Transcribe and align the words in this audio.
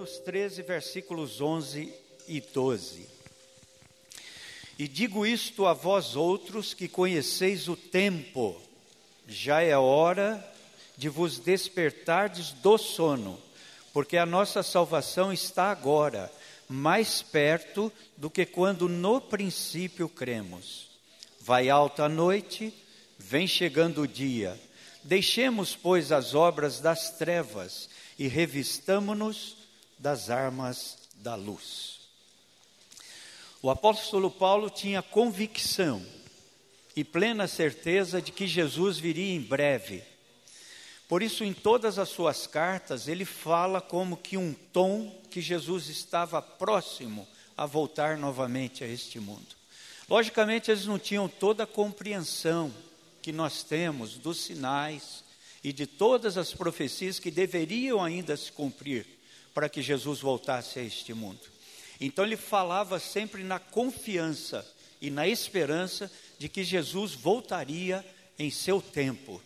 Romanos 0.00 0.18
13, 0.20 0.62
versículos 0.62 1.40
11 1.42 1.92
e 2.26 2.40
12. 2.40 3.06
E 4.78 4.88
digo 4.88 5.26
isto 5.26 5.66
a 5.66 5.74
vós 5.74 6.16
outros 6.16 6.72
que 6.72 6.88
conheceis 6.88 7.68
o 7.68 7.76
tempo, 7.76 8.58
já 9.28 9.60
é 9.60 9.76
hora 9.76 10.42
de 10.96 11.10
vos 11.10 11.38
despertardes 11.38 12.52
do 12.52 12.78
sono, 12.78 13.38
porque 13.92 14.16
a 14.16 14.24
nossa 14.24 14.62
salvação 14.62 15.30
está 15.30 15.70
agora, 15.70 16.32
mais 16.66 17.20
perto 17.20 17.92
do 18.16 18.30
que 18.30 18.46
quando 18.46 18.88
no 18.88 19.20
princípio 19.20 20.08
cremos. 20.08 20.88
Vai 21.42 21.68
alta 21.68 22.04
a 22.04 22.08
noite, 22.08 22.72
vem 23.18 23.46
chegando 23.46 24.00
o 24.00 24.08
dia. 24.08 24.58
Deixemos, 25.04 25.76
pois, 25.76 26.10
as 26.10 26.34
obras 26.34 26.80
das 26.80 27.10
trevas 27.18 27.90
e 28.18 28.28
revistamo-nos 28.28 29.59
das 30.00 30.30
armas 30.30 30.96
da 31.16 31.34
luz. 31.34 32.00
O 33.62 33.68
apóstolo 33.68 34.30
Paulo 34.30 34.70
tinha 34.70 35.02
convicção 35.02 36.04
e 36.96 37.04
plena 37.04 37.46
certeza 37.46 38.20
de 38.20 38.32
que 38.32 38.46
Jesus 38.46 38.98
viria 38.98 39.34
em 39.34 39.40
breve. 39.40 40.02
Por 41.06 41.22
isso, 41.22 41.44
em 41.44 41.52
todas 41.52 41.98
as 41.98 42.08
suas 42.08 42.46
cartas, 42.46 43.08
ele 43.08 43.26
fala 43.26 43.80
como 43.80 44.16
que 44.16 44.38
um 44.38 44.54
tom 44.72 45.14
que 45.30 45.42
Jesus 45.42 45.88
estava 45.88 46.40
próximo 46.40 47.28
a 47.54 47.66
voltar 47.66 48.16
novamente 48.16 48.82
a 48.82 48.86
este 48.88 49.20
mundo. 49.20 49.54
Logicamente, 50.08 50.70
eles 50.70 50.86
não 50.86 50.98
tinham 50.98 51.28
toda 51.28 51.64
a 51.64 51.66
compreensão 51.66 52.72
que 53.20 53.32
nós 53.32 53.62
temos 53.62 54.16
dos 54.16 54.40
sinais 54.40 55.22
e 55.62 55.74
de 55.74 55.86
todas 55.86 56.38
as 56.38 56.54
profecias 56.54 57.18
que 57.18 57.30
deveriam 57.30 58.02
ainda 58.02 58.34
se 58.34 58.50
cumprir 58.50 59.19
para 59.60 59.68
que 59.68 59.82
Jesus 59.82 60.20
voltasse 60.20 60.78
a 60.78 60.82
este 60.82 61.12
mundo. 61.12 61.38
Então 62.00 62.24
ele 62.24 62.38
falava 62.38 62.98
sempre 62.98 63.44
na 63.44 63.58
confiança 63.58 64.66
e 65.02 65.10
na 65.10 65.28
esperança 65.28 66.10
de 66.38 66.48
que 66.48 66.64
Jesus 66.64 67.12
voltaria 67.12 68.02
em 68.38 68.50
seu 68.50 68.80
tempo. 68.80 69.38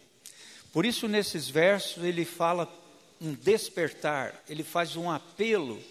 Por 0.72 0.86
isso, 0.86 1.08
nesses 1.08 1.48
versos, 1.48 2.04
ele 2.04 2.24
fala 2.24 2.72
um 3.20 3.34
despertar, 3.34 4.40
ele 4.48 4.62
faz 4.62 4.94
um 4.94 5.10
apelo 5.10 5.82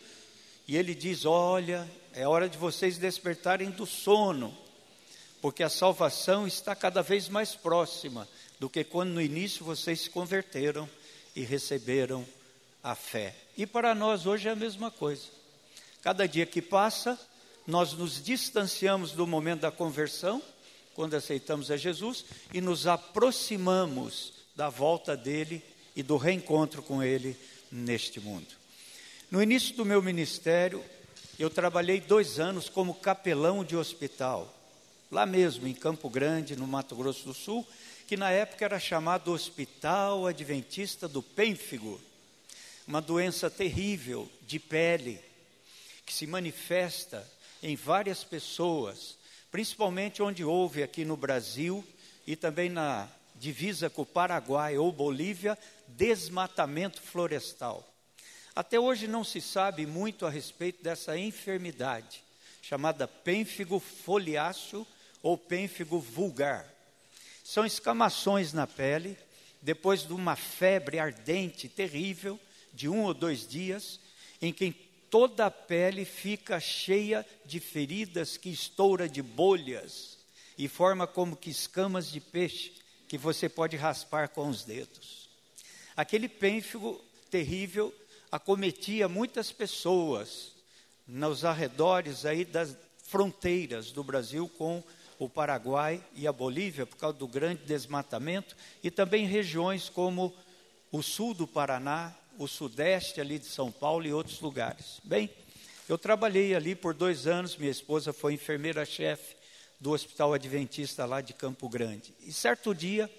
e 0.70 0.78
ele 0.78 0.96
diz: 0.96 1.26
Olha, 1.26 1.86
é 2.14 2.26
hora 2.26 2.48
de 2.48 2.58
vocês 2.58 2.98
despertarem 2.98 3.72
do 3.72 3.86
sono, 3.86 4.58
porque 5.42 5.64
a 5.64 5.70
salvação 5.70 6.48
está 6.48 6.74
cada 6.74 7.02
vez 7.02 7.28
mais 7.28 7.56
próxima 7.56 8.26
do 8.58 8.70
que 8.70 8.86
quando 8.86 9.10
no 9.10 9.22
início 9.22 9.66
vocês 9.66 10.00
se 10.00 10.10
converteram 10.10 10.90
e 11.36 11.42
receberam 11.42 12.26
a 12.82 12.96
fé. 12.96 13.43
E 13.58 13.66
para 13.66 13.94
nós 13.94 14.26
hoje 14.26 14.48
é 14.48 14.52
a 14.52 14.56
mesma 14.56 14.90
coisa. 14.90 15.24
Cada 16.02 16.28
dia 16.28 16.46
que 16.46 16.62
passa, 16.62 17.20
nós 17.68 17.94
nos 17.94 18.22
distanciamos 18.22 19.12
do 19.12 19.26
momento 19.28 19.62
da 19.62 19.72
conversão, 19.72 20.42
quando 20.94 21.16
aceitamos 21.16 21.72
a 21.72 21.78
Jesus, 21.78 22.26
e 22.54 22.60
nos 22.60 22.88
aproximamos 22.88 24.34
da 24.56 24.70
volta 24.70 25.16
dele 25.16 25.64
e 25.96 26.04
do 26.04 26.18
reencontro 26.18 26.82
com 26.82 27.02
ele 27.02 27.38
neste 27.72 28.20
mundo. 28.20 28.48
No 29.32 29.42
início 29.42 29.76
do 29.76 29.86
meu 29.86 30.02
ministério, 30.02 30.84
eu 31.40 31.50
trabalhei 31.50 32.00
dois 32.00 32.40
anos 32.40 32.70
como 32.70 32.94
capelão 32.94 33.64
de 33.64 33.76
hospital, 33.76 34.54
lá 35.12 35.26
mesmo 35.26 35.68
em 35.68 35.74
Campo 35.74 36.10
Grande, 36.10 36.56
no 36.56 36.68
Mato 36.68 36.96
Grosso 36.96 37.26
do 37.26 37.34
Sul, 37.34 37.66
que 38.08 38.18
na 38.18 38.30
época 38.30 38.66
era 38.66 38.80
chamado 38.80 39.32
Hospital 39.32 40.28
Adventista 40.28 41.08
do 41.08 41.22
Pênfigo, 41.24 42.00
uma 42.88 43.02
doença 43.02 43.50
terrível 43.50 44.30
de 44.42 44.60
pele, 44.60 45.20
que 46.06 46.14
se 46.14 46.28
manifesta 46.28 47.30
em 47.62 47.76
várias 47.76 48.24
pessoas, 48.24 49.18
principalmente 49.50 50.22
onde 50.22 50.44
houve 50.44 50.84
aqui 50.84 51.06
no 51.06 51.16
Brasil 51.16 51.84
e 52.28 52.36
também 52.36 52.70
na 52.70 53.08
divisa 53.36 53.90
com 53.90 54.02
o 54.02 54.06
Paraguai 54.06 54.78
ou 54.78 54.92
Bolívia, 54.92 55.58
desmatamento 55.88 57.02
florestal. 57.02 57.88
Até 58.56 58.80
hoje 58.80 59.08
não 59.08 59.24
se 59.24 59.42
sabe 59.42 59.86
muito 59.86 60.26
a 60.26 60.30
respeito 60.30 60.84
dessa 60.84 61.18
enfermidade, 61.18 62.24
chamada 62.62 63.08
pênfigo 63.08 63.80
foliáceo 63.80 64.86
ou 65.22 65.38
pênfigo 65.38 66.00
vulgar. 66.00 66.70
São 67.44 67.66
escamações 67.66 68.54
na 68.54 68.68
pele, 68.68 69.18
depois 69.62 70.06
de 70.06 70.14
uma 70.14 70.36
febre 70.36 71.00
ardente, 71.00 71.68
terrível, 71.70 72.40
de 72.74 72.90
um 72.90 73.04
ou 73.04 73.14
dois 73.14 73.48
dias, 73.48 74.00
em 74.42 74.52
que 74.52 74.72
toda 75.10 75.46
a 75.46 75.52
pele 75.52 76.06
fica 76.06 76.60
cheia 76.60 77.26
de 77.46 77.60
feridas 77.60 78.36
que 78.36 78.50
estoura 78.50 79.08
de 79.08 79.22
bolhas 79.22 80.18
e 80.58 80.68
forma 80.68 81.06
como 81.06 81.36
que 81.36 81.50
escamas 81.50 82.10
de 82.12 82.20
peixe 82.20 82.74
que 83.08 83.18
você 83.18 83.48
pode 83.48 83.78
raspar 83.78 84.30
com 84.30 84.50
os 84.50 84.64
dedos. 84.64 85.30
Aquele 85.96 86.28
pênfigo 86.28 87.00
terrível 87.30 87.94
acometia 88.32 89.08
muitas 89.08 89.52
pessoas 89.52 90.54
nos 91.08 91.46
arredores 91.46 92.26
aí 92.26 92.44
das 92.44 92.76
fronteiras 93.04 93.92
do 93.92 94.04
Brasil 94.04 94.50
com 94.58 94.84
o 95.20 95.30
Paraguai 95.30 96.04
e 96.16 96.28
a 96.28 96.34
Bolívia 96.34 96.86
por 96.86 96.98
causa 96.98 97.18
do 97.18 97.28
grande 97.28 97.64
desmatamento 97.66 98.56
e 98.82 98.90
também 98.90 99.28
regiões 99.28 99.90
como 99.90 100.34
o 100.92 101.04
sul 101.04 101.34
do 101.34 101.48
Paraná, 101.48 102.16
o 102.38 102.48
sudeste 102.48 103.22
ali 103.22 103.40
de 103.40 103.46
São 103.46 103.72
Paulo 103.72 104.06
e 104.06 104.14
outros 104.14 104.40
lugares. 104.40 105.00
Bem, 105.04 105.30
eu 105.88 105.98
trabalhei 105.98 106.56
ali 106.56 106.76
por 106.76 106.94
dois 106.94 107.28
anos, 107.28 107.56
minha 107.58 107.72
esposa 107.72 108.14
foi 108.14 108.34
enfermeira-chefe 108.34 109.36
do 109.80 109.92
Hospital 109.92 110.34
Adventista 110.34 111.06
lá 111.06 111.22
de 111.22 111.34
Campo 111.34 111.68
Grande. 111.68 112.14
E 112.22 112.32
certo 112.32 112.74
dia, 112.74 113.10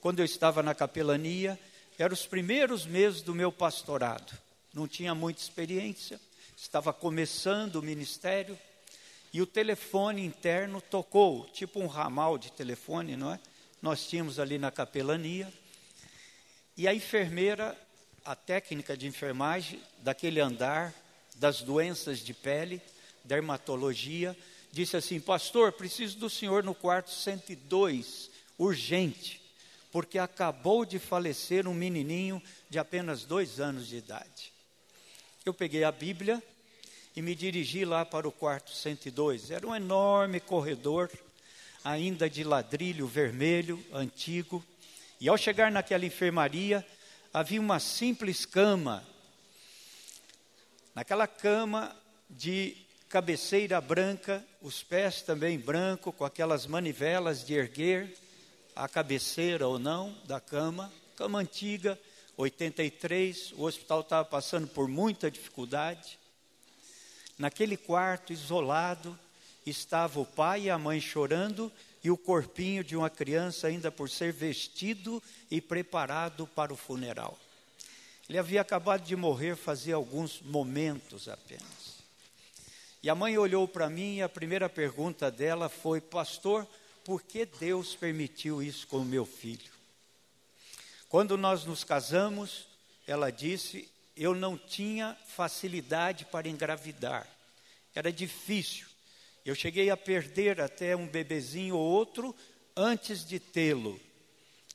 quando 0.00 0.20
eu 0.20 0.24
estava 0.24 0.62
na 0.62 0.74
capelania, 0.74 1.58
eram 1.98 2.14
os 2.14 2.26
primeiros 2.26 2.86
meses 2.86 3.22
do 3.22 3.34
meu 3.34 3.50
pastorado. 3.50 4.32
Não 4.72 4.86
tinha 4.86 5.14
muita 5.14 5.40
experiência, 5.40 6.20
estava 6.56 6.92
começando 6.92 7.76
o 7.76 7.82
ministério, 7.82 8.58
e 9.32 9.40
o 9.40 9.46
telefone 9.46 10.24
interno 10.24 10.80
tocou, 10.80 11.46
tipo 11.46 11.80
um 11.80 11.86
ramal 11.86 12.36
de 12.36 12.52
telefone, 12.52 13.16
não 13.16 13.32
é? 13.32 13.40
Nós 13.80 14.06
tínhamos 14.06 14.38
ali 14.38 14.58
na 14.58 14.70
capelania. 14.70 15.52
E 16.76 16.86
a 16.86 16.94
enfermeira, 16.94 17.76
a 18.24 18.36
técnica 18.36 18.96
de 18.96 19.06
enfermagem 19.06 19.80
daquele 19.98 20.40
andar, 20.40 20.94
das 21.36 21.62
doenças 21.62 22.20
de 22.20 22.32
pele, 22.32 22.80
dermatologia, 23.24 24.36
disse 24.70 24.96
assim: 24.96 25.20
Pastor, 25.20 25.72
preciso 25.72 26.18
do 26.18 26.30
senhor 26.30 26.62
no 26.62 26.74
quarto 26.74 27.10
102, 27.10 28.30
urgente, 28.58 29.40
porque 29.90 30.18
acabou 30.18 30.84
de 30.84 30.98
falecer 30.98 31.66
um 31.66 31.74
menininho 31.74 32.42
de 32.70 32.78
apenas 32.78 33.24
dois 33.24 33.60
anos 33.60 33.86
de 33.86 33.96
idade. 33.96 34.52
Eu 35.44 35.52
peguei 35.52 35.84
a 35.84 35.92
Bíblia 35.92 36.42
e 37.14 37.20
me 37.20 37.34
dirigi 37.34 37.84
lá 37.84 38.04
para 38.04 38.26
o 38.28 38.32
quarto 38.32 38.70
102. 38.70 39.50
Era 39.50 39.66
um 39.66 39.74
enorme 39.74 40.40
corredor, 40.40 41.10
ainda 41.84 42.30
de 42.30 42.44
ladrilho 42.44 43.06
vermelho, 43.06 43.84
antigo. 43.92 44.64
E 45.20 45.28
ao 45.28 45.36
chegar 45.36 45.70
naquela 45.70 46.06
enfermaria, 46.06 46.86
havia 47.32 47.60
uma 47.60 47.80
simples 47.80 48.44
cama. 48.44 49.02
Naquela 50.94 51.26
cama 51.26 51.96
de 52.28 52.76
cabeceira 53.08 53.80
branca, 53.80 54.44
os 54.60 54.82
pés 54.82 55.22
também 55.22 55.58
branco, 55.58 56.12
com 56.12 56.24
aquelas 56.24 56.66
manivelas 56.66 57.44
de 57.44 57.54
erguer 57.54 58.14
a 58.76 58.88
cabeceira 58.88 59.66
ou 59.66 59.78
não 59.78 60.14
da 60.24 60.40
cama, 60.40 60.92
cama 61.16 61.38
antiga, 61.38 61.98
83, 62.36 63.52
o 63.52 63.64
hospital 63.64 64.00
estava 64.00 64.24
passando 64.24 64.66
por 64.66 64.88
muita 64.88 65.30
dificuldade. 65.30 66.18
Naquele 67.38 67.76
quarto 67.76 68.32
isolado 68.32 69.18
estava 69.64 70.20
o 70.20 70.26
pai 70.26 70.62
e 70.62 70.70
a 70.70 70.78
mãe 70.78 71.00
chorando 71.00 71.70
e 72.02 72.10
o 72.10 72.16
corpinho 72.16 72.82
de 72.82 72.96
uma 72.96 73.08
criança 73.08 73.68
ainda 73.68 73.90
por 73.90 74.10
ser 74.10 74.32
vestido 74.32 75.22
e 75.50 75.60
preparado 75.60 76.46
para 76.46 76.72
o 76.72 76.76
funeral. 76.76 77.38
Ele 78.28 78.38
havia 78.38 78.60
acabado 78.60 79.04
de 79.04 79.14
morrer 79.14 79.56
fazia 79.56 79.94
alguns 79.94 80.40
momentos 80.40 81.28
apenas. 81.28 82.02
E 83.02 83.10
a 83.10 83.14
mãe 83.14 83.36
olhou 83.36 83.66
para 83.66 83.90
mim 83.90 84.16
e 84.16 84.22
a 84.22 84.28
primeira 84.28 84.68
pergunta 84.68 85.30
dela 85.30 85.68
foi: 85.68 86.00
Pastor, 86.00 86.66
por 87.04 87.22
que 87.22 87.44
Deus 87.44 87.94
permitiu 87.94 88.62
isso 88.62 88.86
com 88.86 88.98
o 88.98 89.04
meu 89.04 89.26
filho? 89.26 89.72
Quando 91.08 91.36
nós 91.36 91.64
nos 91.64 91.82
casamos, 91.84 92.66
ela 93.06 93.30
disse: 93.30 93.88
Eu 94.16 94.34
não 94.34 94.56
tinha 94.56 95.16
facilidade 95.26 96.24
para 96.24 96.48
engravidar, 96.48 97.26
era 97.94 98.12
difícil. 98.12 98.91
Eu 99.44 99.54
cheguei 99.54 99.90
a 99.90 99.96
perder 99.96 100.60
até 100.60 100.94
um 100.94 101.06
bebezinho 101.06 101.76
ou 101.76 101.84
outro 101.84 102.34
antes 102.76 103.24
de 103.24 103.38
tê-lo, 103.40 104.00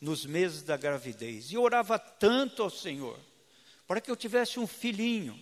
nos 0.02 0.26
meses 0.26 0.62
da 0.62 0.78
gravidez. 0.78 1.52
E 1.52 1.58
orava 1.58 1.98
tanto 1.98 2.62
ao 2.64 2.70
Senhor 2.70 3.18
para 3.88 4.02
que 4.02 4.12
eu 4.12 4.16
tivesse 4.16 4.60
um 4.60 4.68
filhinho 4.68 5.40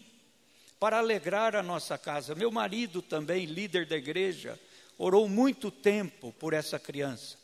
para 0.79 0.99
alegrar 0.99 1.55
a 1.55 1.63
nossa 1.63 1.97
casa. 1.97 2.35
Meu 2.35 2.51
marido 2.51 3.01
também, 3.01 3.45
líder 3.45 3.87
da 3.87 3.97
igreja, 3.97 4.59
orou 4.97 5.27
muito 5.27 5.71
tempo 5.71 6.31
por 6.33 6.53
essa 6.53 6.77
criança. 6.77 7.37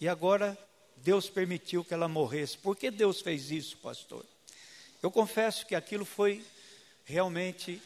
E 0.00 0.08
agora 0.08 0.56
Deus 0.96 1.28
permitiu 1.28 1.84
que 1.84 1.92
ela 1.92 2.08
morresse. 2.08 2.56
Por 2.56 2.76
que 2.76 2.90
Deus 2.90 3.20
fez 3.20 3.50
isso, 3.50 3.76
pastor? 3.78 4.24
Eu 5.02 5.10
confesso 5.10 5.66
que 5.66 5.74
aquilo 5.74 6.04
foi 6.04 6.44
realmente 7.04 7.80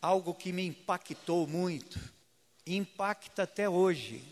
algo 0.00 0.32
que 0.32 0.52
me 0.52 0.64
impactou 0.64 1.46
muito. 1.46 1.98
Impacta 2.76 3.44
até 3.44 3.68
hoje. 3.68 4.22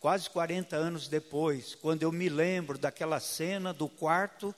quase 0.00 0.30
40 0.30 0.76
anos 0.76 1.08
depois, 1.08 1.74
quando 1.74 2.02
eu 2.02 2.12
me 2.12 2.28
lembro 2.28 2.78
daquela 2.78 3.18
cena 3.18 3.72
do 3.72 3.88
quarto 3.88 4.54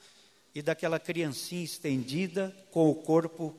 e 0.55 0.61
daquela 0.61 0.99
criancinha 0.99 1.65
estendida 1.65 2.55
com 2.71 2.91
o 2.91 2.95
corpo 2.95 3.57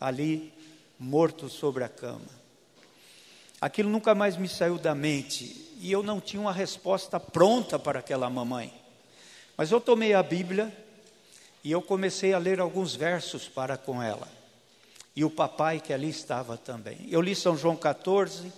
ali 0.00 0.52
morto 0.98 1.48
sobre 1.48 1.84
a 1.84 1.88
cama. 1.88 2.40
Aquilo 3.60 3.90
nunca 3.90 4.14
mais 4.14 4.36
me 4.36 4.48
saiu 4.48 4.78
da 4.78 4.94
mente 4.94 5.70
e 5.78 5.92
eu 5.92 6.02
não 6.02 6.20
tinha 6.20 6.40
uma 6.40 6.52
resposta 6.52 7.20
pronta 7.20 7.78
para 7.78 8.00
aquela 8.00 8.28
mamãe. 8.28 8.72
Mas 9.56 9.70
eu 9.70 9.80
tomei 9.80 10.14
a 10.14 10.22
Bíblia 10.22 10.74
e 11.62 11.70
eu 11.70 11.82
comecei 11.82 12.32
a 12.32 12.38
ler 12.38 12.60
alguns 12.60 12.94
versos 12.94 13.46
para 13.48 13.76
com 13.76 14.02
ela. 14.02 14.26
E 15.14 15.24
o 15.24 15.30
papai 15.30 15.80
que 15.80 15.92
ali 15.92 16.08
estava 16.08 16.56
também. 16.56 17.06
Eu 17.10 17.20
li 17.20 17.34
São 17.34 17.56
João 17.56 17.76
14, 17.76 18.50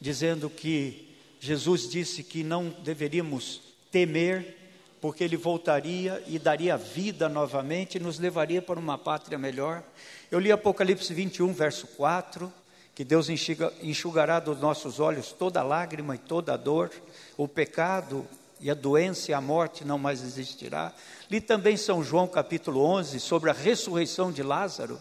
dizendo 0.00 0.48
que 0.48 1.08
Jesus 1.38 1.88
disse 1.88 2.22
que 2.22 2.42
não 2.42 2.68
deveríamos 2.68 3.60
temer, 3.90 4.56
porque 5.00 5.24
ele 5.24 5.36
voltaria 5.36 6.22
e 6.26 6.38
daria 6.38 6.76
vida 6.76 7.28
novamente 7.28 7.96
e 7.96 8.00
nos 8.00 8.18
levaria 8.18 8.60
para 8.60 8.78
uma 8.78 8.98
pátria 8.98 9.38
melhor. 9.38 9.82
Eu 10.30 10.38
li 10.38 10.52
Apocalipse 10.52 11.12
21, 11.12 11.52
verso 11.52 11.86
4, 11.88 12.52
que 12.94 13.02
Deus 13.02 13.30
enxuga, 13.30 13.72
enxugará 13.82 14.38
dos 14.38 14.60
nossos 14.60 15.00
olhos 15.00 15.32
toda 15.32 15.62
lágrima 15.62 16.14
e 16.14 16.18
toda 16.18 16.56
dor, 16.56 16.90
o 17.36 17.48
pecado 17.48 18.26
e 18.60 18.70
a 18.70 18.74
doença 18.74 19.30
e 19.30 19.34
a 19.34 19.40
morte 19.40 19.84
não 19.84 19.98
mais 19.98 20.22
existirá. 20.22 20.92
Li 21.30 21.40
também 21.40 21.78
São 21.78 22.04
João 22.04 22.28
capítulo 22.28 22.84
11 22.84 23.18
sobre 23.18 23.48
a 23.48 23.54
ressurreição 23.54 24.30
de 24.30 24.42
Lázaro. 24.42 25.00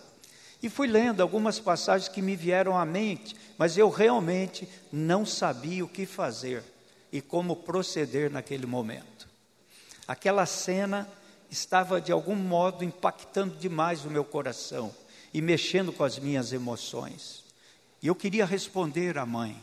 E 0.61 0.69
fui 0.69 0.87
lendo 0.87 1.21
algumas 1.21 1.59
passagens 1.59 2.09
que 2.09 2.21
me 2.21 2.35
vieram 2.35 2.77
à 2.77 2.85
mente, 2.85 3.35
mas 3.57 3.77
eu 3.77 3.89
realmente 3.89 4.67
não 4.91 5.25
sabia 5.25 5.85
o 5.85 5.89
que 5.89 6.05
fazer 6.05 6.63
e 7.11 7.21
como 7.21 7.55
proceder 7.55 8.29
naquele 8.29 8.65
momento. 8.65 9.27
Aquela 10.07 10.45
cena 10.45 11.07
estava 11.49 12.01
de 12.01 12.11
algum 12.11 12.35
modo 12.35 12.83
impactando 12.83 13.55
demais 13.55 14.05
o 14.05 14.09
meu 14.09 14.23
coração 14.23 14.93
e 15.33 15.41
mexendo 15.41 15.93
com 15.93 16.03
as 16.03 16.19
minhas 16.19 16.51
emoções. 16.51 17.43
E 18.01 18.07
eu 18.07 18.15
queria 18.15 18.45
responder 18.45 19.17
à 19.17 19.25
mãe. 19.25 19.61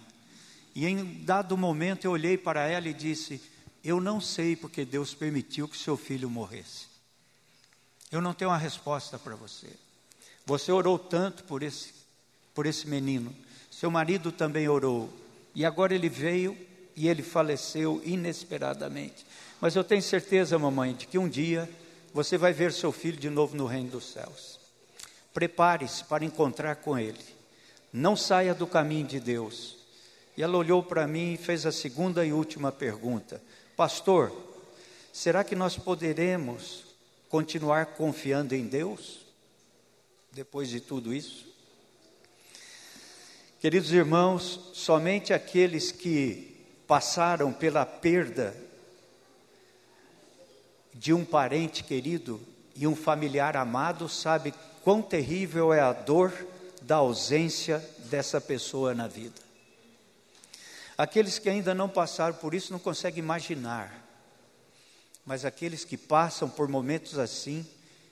E 0.74 0.86
em 0.86 1.24
dado 1.24 1.56
momento 1.56 2.04
eu 2.04 2.12
olhei 2.12 2.36
para 2.36 2.66
ela 2.66 2.88
e 2.88 2.94
disse: 2.94 3.40
Eu 3.82 4.00
não 4.00 4.20
sei 4.20 4.56
porque 4.56 4.84
Deus 4.84 5.14
permitiu 5.14 5.68
que 5.68 5.76
seu 5.76 5.96
filho 5.96 6.28
morresse. 6.28 6.86
Eu 8.10 8.20
não 8.20 8.34
tenho 8.34 8.50
uma 8.50 8.58
resposta 8.58 9.18
para 9.18 9.34
você. 9.34 9.68
Você 10.46 10.70
orou 10.70 10.96
tanto 10.96 11.42
por 11.42 11.62
esse, 11.64 11.92
por 12.54 12.66
esse 12.66 12.86
menino. 12.86 13.34
Seu 13.68 13.90
marido 13.90 14.30
também 14.30 14.68
orou. 14.68 15.10
E 15.54 15.64
agora 15.64 15.92
ele 15.92 16.08
veio 16.08 16.56
e 16.94 17.08
ele 17.08 17.22
faleceu 17.22 18.00
inesperadamente. 18.04 19.26
Mas 19.60 19.74
eu 19.74 19.82
tenho 19.82 20.02
certeza, 20.02 20.58
mamãe, 20.58 20.94
de 20.94 21.06
que 21.06 21.18
um 21.18 21.28
dia 21.28 21.68
você 22.14 22.38
vai 22.38 22.52
ver 22.52 22.72
seu 22.72 22.92
filho 22.92 23.18
de 23.18 23.28
novo 23.28 23.56
no 23.56 23.66
reino 23.66 23.90
dos 23.90 24.12
céus. 24.12 24.60
Prepare-se 25.34 26.04
para 26.04 26.24
encontrar 26.24 26.76
com 26.76 26.96
ele. 26.96 27.18
Não 27.92 28.14
saia 28.16 28.54
do 28.54 28.66
caminho 28.66 29.06
de 29.06 29.18
Deus. 29.18 29.76
E 30.36 30.42
ela 30.42 30.56
olhou 30.56 30.82
para 30.82 31.06
mim 31.06 31.34
e 31.34 31.36
fez 31.36 31.66
a 31.66 31.72
segunda 31.72 32.24
e 32.24 32.32
última 32.32 32.70
pergunta: 32.70 33.42
Pastor, 33.76 34.32
será 35.12 35.42
que 35.42 35.56
nós 35.56 35.76
poderemos 35.76 36.84
continuar 37.28 37.86
confiando 37.86 38.54
em 38.54 38.66
Deus? 38.66 39.25
Depois 40.36 40.68
de 40.68 40.80
tudo 40.80 41.14
isso? 41.14 41.46
Queridos 43.58 43.90
irmãos, 43.90 44.70
somente 44.74 45.32
aqueles 45.32 45.90
que 45.90 46.62
passaram 46.86 47.50
pela 47.50 47.86
perda 47.86 48.54
de 50.92 51.14
um 51.14 51.24
parente 51.24 51.82
querido 51.82 52.38
e 52.74 52.86
um 52.86 52.94
familiar 52.94 53.56
amado 53.56 54.10
sabe 54.10 54.52
quão 54.84 55.00
terrível 55.00 55.72
é 55.72 55.80
a 55.80 55.94
dor 55.94 56.30
da 56.82 56.96
ausência 56.96 57.78
dessa 58.10 58.38
pessoa 58.38 58.94
na 58.94 59.08
vida. 59.08 59.40
Aqueles 60.98 61.38
que 61.38 61.48
ainda 61.48 61.72
não 61.72 61.88
passaram 61.88 62.34
por 62.34 62.52
isso 62.52 62.74
não 62.74 62.78
conseguem 62.78 63.20
imaginar. 63.20 64.04
Mas 65.24 65.46
aqueles 65.46 65.82
que 65.82 65.96
passam 65.96 66.46
por 66.46 66.68
momentos 66.68 67.18
assim, 67.18 67.66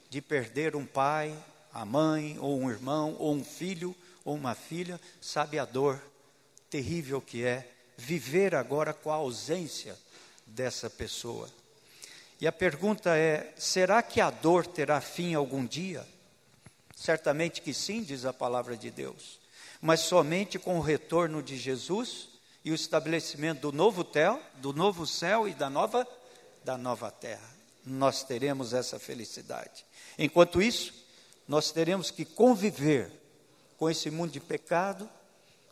de 0.08 0.22
perder 0.22 0.74
um 0.74 0.86
pai, 0.86 1.36
a 1.74 1.84
mãe, 1.84 2.38
ou 2.38 2.58
um 2.58 2.70
irmão, 2.70 3.16
ou 3.18 3.34
um 3.34 3.44
filho, 3.44 3.94
ou 4.24 4.36
uma 4.36 4.54
filha, 4.54 5.00
sabe 5.20 5.58
a 5.58 5.64
dor 5.64 6.00
terrível 6.70 7.20
que 7.20 7.44
é 7.44 7.68
viver 7.96 8.54
agora 8.54 8.94
com 8.94 9.10
a 9.10 9.16
ausência 9.16 9.98
dessa 10.46 10.88
pessoa. 10.88 11.50
E 12.40 12.46
a 12.46 12.52
pergunta 12.52 13.16
é: 13.16 13.52
será 13.56 14.02
que 14.02 14.20
a 14.20 14.30
dor 14.30 14.66
terá 14.66 15.00
fim 15.00 15.34
algum 15.34 15.66
dia? 15.66 16.06
Certamente 16.94 17.60
que 17.60 17.74
sim, 17.74 18.02
diz 18.02 18.24
a 18.24 18.32
palavra 18.32 18.76
de 18.76 18.90
Deus, 18.90 19.40
mas 19.80 20.00
somente 20.00 20.58
com 20.58 20.78
o 20.78 20.82
retorno 20.82 21.42
de 21.42 21.56
Jesus 21.56 22.28
e 22.64 22.70
o 22.70 22.74
estabelecimento 22.74 23.60
do 23.62 23.72
novo 23.72 24.06
céu, 24.10 24.40
do 24.54 24.72
novo 24.72 25.06
céu 25.06 25.48
e 25.48 25.54
da 25.54 25.68
nova 25.68 26.06
da 26.64 26.78
nova 26.78 27.10
terra. 27.10 27.52
Nós 27.84 28.24
teremos 28.24 28.72
essa 28.72 28.98
felicidade. 28.98 29.84
Enquanto 30.18 30.62
isso, 30.62 31.03
nós 31.46 31.70
teremos 31.70 32.10
que 32.10 32.24
conviver 32.24 33.12
com 33.76 33.90
esse 33.90 34.10
mundo 34.10 34.32
de 34.32 34.40
pecado, 34.40 35.08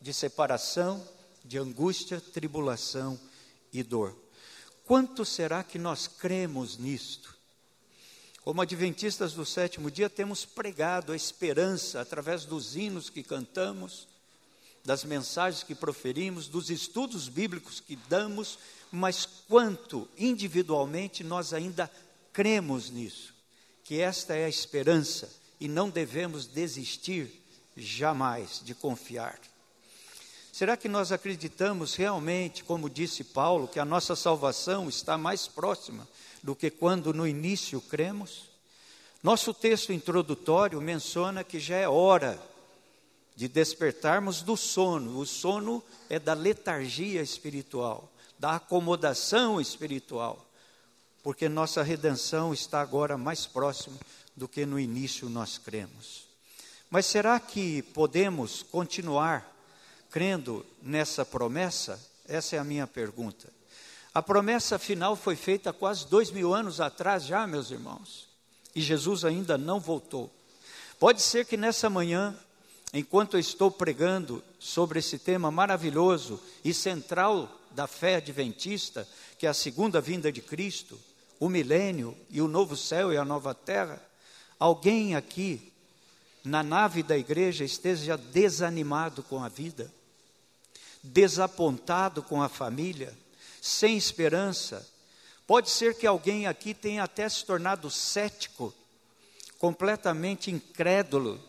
de 0.01 0.13
separação, 0.13 1.07
de 1.45 1.59
angústia, 1.59 2.21
tribulação 2.21 3.19
e 3.73 3.83
dor. 3.83 4.17
Quanto 4.85 5.25
será 5.25 5.63
que 5.63 5.79
nós 5.79 6.07
cremos 6.07 6.77
nisto? 6.77 7.35
Como 8.43 8.61
adventistas 8.61 9.33
do 9.33 9.47
sétimo 9.47 9.91
dia, 9.91 10.11
temos 10.11 10.45
pregado 10.45 11.13
a 11.13 11.17
esperança 11.17 12.01
através 12.01 12.45
dos 12.45 12.77
hinos 12.77 13.09
que 13.09 13.23
cantamos, 13.23 14.09
das 14.85 15.05
mensagens 15.05 15.63
que 15.63 15.77
proferimos, 15.77 16.49
dos 16.49 16.69
estudos 16.69 17.29
bíblicos 17.29 17.79
que 17.79 17.95
damos, 18.09 18.59
mas 18.91 19.25
quanto 19.25 20.09
individualmente 20.19 21.23
nós 21.23 21.53
ainda 21.53 21.89
cremos 22.33 22.91
nisso, 22.91 23.33
que 23.85 24.01
esta 24.01 24.35
é 24.35 24.45
a 24.45 24.49
esperança 24.49 25.42
e 25.63 25.69
não 25.69 25.89
devemos 25.89 26.45
desistir 26.45 27.41
jamais 27.77 28.61
de 28.65 28.75
confiar. 28.75 29.39
Será 30.53 30.77
que 30.77 30.89
nós 30.89 31.13
acreditamos 31.13 31.95
realmente, 31.95 32.65
como 32.65 32.91
disse 32.91 33.23
Paulo, 33.23 33.69
que 33.69 33.79
a 33.79 33.85
nossa 33.85 34.17
salvação 34.17 34.89
está 34.89 35.17
mais 35.17 35.47
próxima 35.47 36.09
do 36.43 36.57
que 36.57 36.69
quando 36.69 37.15
no 37.15 37.25
início 37.25 37.81
cremos? 37.81 38.51
Nosso 39.23 39.55
texto 39.55 39.93
introdutório 39.93 40.81
menciona 40.81 41.45
que 41.45 41.61
já 41.61 41.77
é 41.77 41.89
hora 41.89 42.43
de 43.37 43.47
despertarmos 43.47 44.43
do 44.43 44.57
sono. 44.57 45.17
O 45.21 45.25
sono 45.25 45.81
é 46.11 46.19
da 46.19 46.35
letargia 46.35 47.23
espiritual, 47.23 48.11
da 48.37 48.57
acomodação 48.57 49.61
espiritual, 49.61 50.45
porque 51.23 51.49
nossa 51.49 51.85
redenção 51.85 52.53
está 52.53 52.81
agora 52.81 53.17
mais 53.17 53.47
próxima 53.47 53.97
do 54.37 54.49
que 54.49 54.67
no 54.67 54.79
início 54.79 55.29
nós 55.29 55.59
cremos. 55.59 56.27
Mas 56.91 57.07
será 57.07 57.41
que 57.41 57.83
podemos 57.83 58.63
continuar 58.63 59.51
crendo 60.11 60.65
nessa 60.83 61.25
promessa? 61.25 62.01
Essa 62.27 62.57
é 62.57 62.59
a 62.59 62.65
minha 62.65 62.87
pergunta. 62.87 63.49
A 64.15 64.23
promessa 64.23 64.79
final 64.79 65.17
foi 65.17 65.37
feita 65.37 65.73
quase 65.73 66.07
dois 66.07 66.31
mil 66.31 66.55
anos 66.55 66.81
atrás 66.81 67.25
já, 67.25 67.47
meus 67.47 67.71
irmãos, 67.71 68.29
e 68.75 68.81
Jesus 68.83 69.25
ainda 69.25 69.57
não 69.57 69.81
voltou. 69.81 70.31
Pode 70.99 71.23
ser 71.23 71.47
que 71.47 71.57
nessa 71.57 71.89
manhã, 71.89 72.37
enquanto 72.93 73.35
eu 73.35 73.41
estou 73.41 73.71
pregando 73.71 74.45
sobre 74.59 74.99
esse 74.99 75.19
tema 75.19 75.51
maravilhoso 75.51 76.39
e 76.63 76.75
central 76.75 77.59
da 77.71 77.87
fé 77.87 78.17
adventista, 78.17 79.09
que 79.39 79.47
é 79.47 79.49
a 79.49 79.55
segunda 79.55 80.01
vinda 80.01 80.31
de 80.31 80.43
Cristo, 80.43 81.01
o 81.41 81.49
milênio 81.49 82.17
e 82.29 82.43
o 82.43 82.47
novo 82.47 82.77
céu 82.77 83.13
e 83.13 83.17
a 83.17 83.25
nova 83.25 83.55
terra, 83.55 84.01
alguém 84.63 85.17
aqui 85.17 85.73
na 86.45 86.63
nave 86.63 87.03
da 87.03 87.19
igreja 87.19 87.65
esteja 87.65 88.17
desanimado 88.17 89.21
com 89.25 89.43
a 89.43 89.49
vida, 89.49 89.93
desapontado 91.03 92.23
com 92.23 92.41
a 92.41 92.49
família, 92.49 93.13
sem 93.61 93.97
esperança. 93.97 94.89
Pode 95.49 95.69
ser 95.69 95.97
que 95.97 96.07
alguém 96.07 96.47
aqui 96.47 96.75
tenha 96.75 97.03
até 97.03 97.29
se 97.29 97.45
tornado 97.45 97.91
cético, 97.91 98.73
completamente 99.59 100.49
incrédulo 100.49 101.43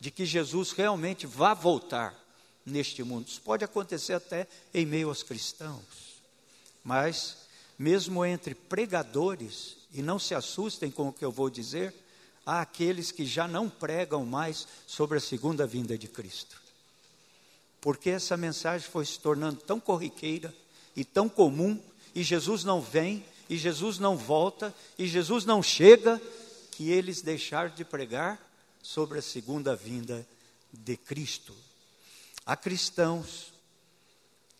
de 0.00 0.10
que 0.10 0.24
Jesus 0.24 0.72
realmente 0.72 1.26
vá 1.26 1.52
voltar 1.52 2.18
neste 2.64 3.02
mundo. 3.02 3.28
Isso 3.28 3.42
pode 3.42 3.62
acontecer 3.62 4.14
até 4.14 4.48
em 4.72 4.86
meio 4.86 5.10
aos 5.10 5.22
cristãos. 5.22 6.22
Mas, 6.82 7.36
mesmo 7.78 8.24
entre 8.24 8.54
pregadores, 8.54 9.76
e 9.92 10.00
não 10.00 10.18
se 10.18 10.34
assustem 10.34 10.90
com 10.90 11.08
o 11.08 11.12
que 11.12 11.24
eu 11.24 11.30
vou 11.30 11.50
dizer, 11.50 11.94
há 12.44 12.60
aqueles 12.60 13.10
que 13.10 13.24
já 13.24 13.48
não 13.48 13.68
pregam 13.68 14.24
mais 14.24 14.66
sobre 14.86 15.18
a 15.18 15.20
segunda 15.20 15.66
vinda 15.66 15.96
de 15.96 16.08
Cristo. 16.08 16.60
Porque 17.80 18.10
essa 18.10 18.36
mensagem 18.36 18.88
foi 18.88 19.04
se 19.04 19.18
tornando 19.18 19.60
tão 19.60 19.78
corriqueira 19.78 20.54
e 20.96 21.04
tão 21.04 21.28
comum, 21.28 21.80
e 22.14 22.22
Jesus 22.22 22.64
não 22.64 22.80
vem, 22.80 23.24
e 23.48 23.56
Jesus 23.56 23.98
não 23.98 24.16
volta, 24.16 24.74
e 24.98 25.06
Jesus 25.06 25.44
não 25.44 25.62
chega, 25.62 26.20
que 26.70 26.90
eles 26.90 27.20
deixaram 27.20 27.74
de 27.74 27.84
pregar 27.84 28.40
sobre 28.82 29.18
a 29.18 29.22
segunda 29.22 29.76
vinda 29.76 30.26
de 30.72 30.96
Cristo. 30.96 31.54
Há 32.44 32.56
cristãos 32.56 33.52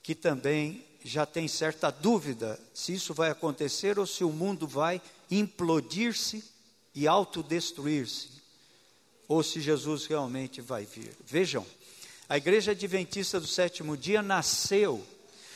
que 0.03 0.15
também 0.15 0.85
já 1.05 1.27
têm 1.27 1.49
certa 1.49 1.91
dúvida 1.91 2.59
se 2.73 2.95
isso 2.95 3.13
vai 3.13 3.31
acontecer 3.31 3.99
ou 3.99 4.07
se 4.07 4.25
o 4.25 4.31
mundo 4.31 4.67
vai 4.67 5.03
implodir-se 5.31 6.45
e 6.95 7.09
autodestruir-se, 7.09 8.29
ou 9.27 9.43
se 9.43 9.61
Jesus 9.61 10.07
realmente 10.07 10.61
vai 10.61 10.85
vir. 10.85 11.13
Vejam, 11.27 11.67
a 12.29 12.37
Igreja 12.37 12.73
Adventista 12.73 13.41
do 13.41 13.47
Sétimo 13.47 13.97
Dia 13.97 14.23
nasceu 14.23 15.05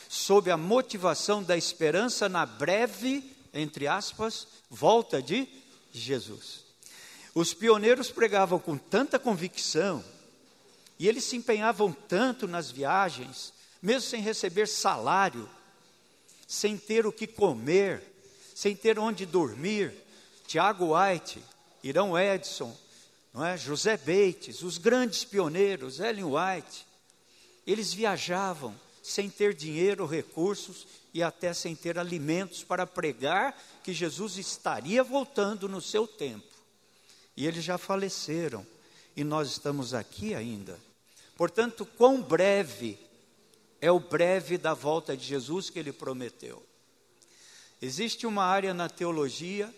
sob 0.07 0.49
a 0.49 0.57
motivação 0.57 1.43
da 1.43 1.55
esperança 1.55 2.27
na 2.27 2.45
breve, 2.45 3.23
entre 3.53 3.87
aspas, 3.87 4.47
volta 4.69 5.21
de 5.21 5.47
Jesus. 5.91 6.65
Os 7.33 7.53
pioneiros 7.53 8.09
pregavam 8.09 8.59
com 8.59 8.77
tanta 8.77 9.19
convicção 9.19 10.03
e 10.97 11.07
eles 11.07 11.23
se 11.23 11.37
empenhavam 11.37 11.93
tanto 11.93 12.47
nas 12.47 12.69
viagens, 12.69 13.53
mesmo 13.81 14.09
sem 14.09 14.21
receber 14.21 14.67
salário, 14.67 15.49
sem 16.47 16.77
ter 16.77 17.05
o 17.05 17.11
que 17.11 17.25
comer, 17.25 18.03
sem 18.53 18.75
ter 18.75 18.99
onde 18.99 19.25
dormir. 19.25 19.93
Tiago 20.49 20.95
White, 20.97 21.39
Irão 21.83 22.17
Edson, 22.17 22.75
não 23.31 23.45
é? 23.45 23.55
José 23.55 23.95
Bates, 23.95 24.63
os 24.63 24.79
grandes 24.79 25.23
pioneiros, 25.23 25.99
Ellen 25.99 26.23
White, 26.23 26.87
eles 27.67 27.93
viajavam 27.93 28.75
sem 29.03 29.29
ter 29.29 29.53
dinheiro, 29.53 30.07
recursos 30.07 30.87
e 31.13 31.21
até 31.21 31.53
sem 31.53 31.75
ter 31.75 31.99
alimentos 31.99 32.63
para 32.63 32.87
pregar 32.87 33.55
que 33.83 33.93
Jesus 33.93 34.39
estaria 34.39 35.03
voltando 35.03 35.69
no 35.69 35.79
seu 35.79 36.07
tempo. 36.07 36.47
E 37.37 37.45
eles 37.45 37.63
já 37.63 37.77
faleceram 37.77 38.65
e 39.15 39.23
nós 39.23 39.51
estamos 39.51 39.93
aqui 39.93 40.33
ainda. 40.33 40.79
Portanto, 41.37 41.85
quão 41.85 42.23
breve 42.23 42.97
é 43.79 43.91
o 43.91 43.99
breve 43.99 44.57
da 44.57 44.73
volta 44.73 45.15
de 45.15 45.27
Jesus 45.27 45.69
que 45.69 45.77
ele 45.77 45.93
prometeu. 45.93 46.65
Existe 47.79 48.25
uma 48.25 48.45
área 48.45 48.73
na 48.73 48.89
teologia 48.89 49.71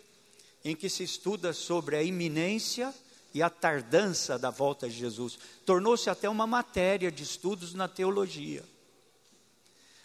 em 0.63 0.75
que 0.75 0.89
se 0.89 1.03
estuda 1.03 1.53
sobre 1.53 1.95
a 1.95 2.03
iminência 2.03 2.93
e 3.33 3.41
a 3.41 3.49
tardança 3.49 4.37
da 4.37 4.49
volta 4.49 4.87
de 4.87 4.95
Jesus. 4.95 5.37
Tornou-se 5.65 6.09
até 6.09 6.29
uma 6.29 6.45
matéria 6.45 7.11
de 7.11 7.23
estudos 7.23 7.73
na 7.73 7.87
teologia, 7.87 8.63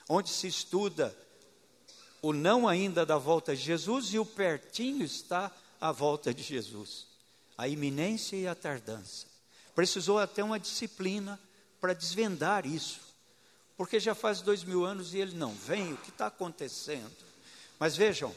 onde 0.08 0.30
se 0.30 0.46
estuda 0.46 1.16
o 2.22 2.32
não 2.32 2.66
ainda 2.66 3.04
da 3.04 3.18
volta 3.18 3.54
de 3.54 3.62
Jesus 3.62 4.12
e 4.14 4.18
o 4.18 4.24
pertinho 4.24 5.04
está 5.04 5.50
a 5.80 5.92
volta 5.92 6.32
de 6.32 6.42
Jesus. 6.42 7.06
A 7.56 7.68
iminência 7.68 8.36
e 8.36 8.46
a 8.46 8.54
tardança. 8.54 9.26
Precisou 9.74 10.18
até 10.18 10.42
uma 10.42 10.58
disciplina 10.58 11.38
para 11.80 11.92
desvendar 11.92 12.66
isso, 12.66 13.00
porque 13.76 14.00
já 14.00 14.14
faz 14.14 14.40
dois 14.40 14.64
mil 14.64 14.84
anos 14.84 15.12
e 15.12 15.18
ele 15.18 15.36
não 15.36 15.52
vem, 15.52 15.92
o 15.92 15.96
que 15.98 16.10
está 16.10 16.26
acontecendo? 16.26 17.12
Mas 17.78 17.94
vejam, 17.94 18.34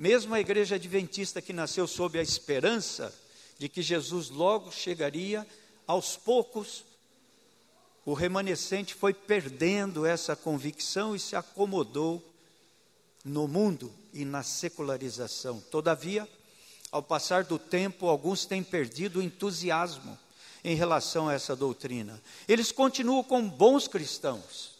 mesmo 0.00 0.34
a 0.34 0.40
igreja 0.40 0.76
adventista 0.76 1.42
que 1.42 1.52
nasceu 1.52 1.86
sob 1.86 2.18
a 2.18 2.22
esperança 2.22 3.14
de 3.58 3.68
que 3.68 3.82
Jesus 3.82 4.30
logo 4.30 4.72
chegaria, 4.72 5.46
aos 5.86 6.16
poucos, 6.16 6.86
o 8.06 8.14
remanescente 8.14 8.94
foi 8.94 9.12
perdendo 9.12 10.06
essa 10.06 10.34
convicção 10.34 11.14
e 11.14 11.20
se 11.20 11.36
acomodou 11.36 12.24
no 13.22 13.46
mundo 13.46 13.92
e 14.14 14.24
na 14.24 14.42
secularização. 14.42 15.60
Todavia, 15.70 16.26
ao 16.90 17.02
passar 17.02 17.44
do 17.44 17.58
tempo, 17.58 18.06
alguns 18.06 18.46
têm 18.46 18.62
perdido 18.62 19.18
o 19.18 19.22
entusiasmo 19.22 20.18
em 20.64 20.74
relação 20.74 21.28
a 21.28 21.34
essa 21.34 21.54
doutrina. 21.54 22.22
Eles 22.48 22.72
continuam 22.72 23.22
como 23.22 23.50
bons 23.50 23.86
cristãos, 23.86 24.78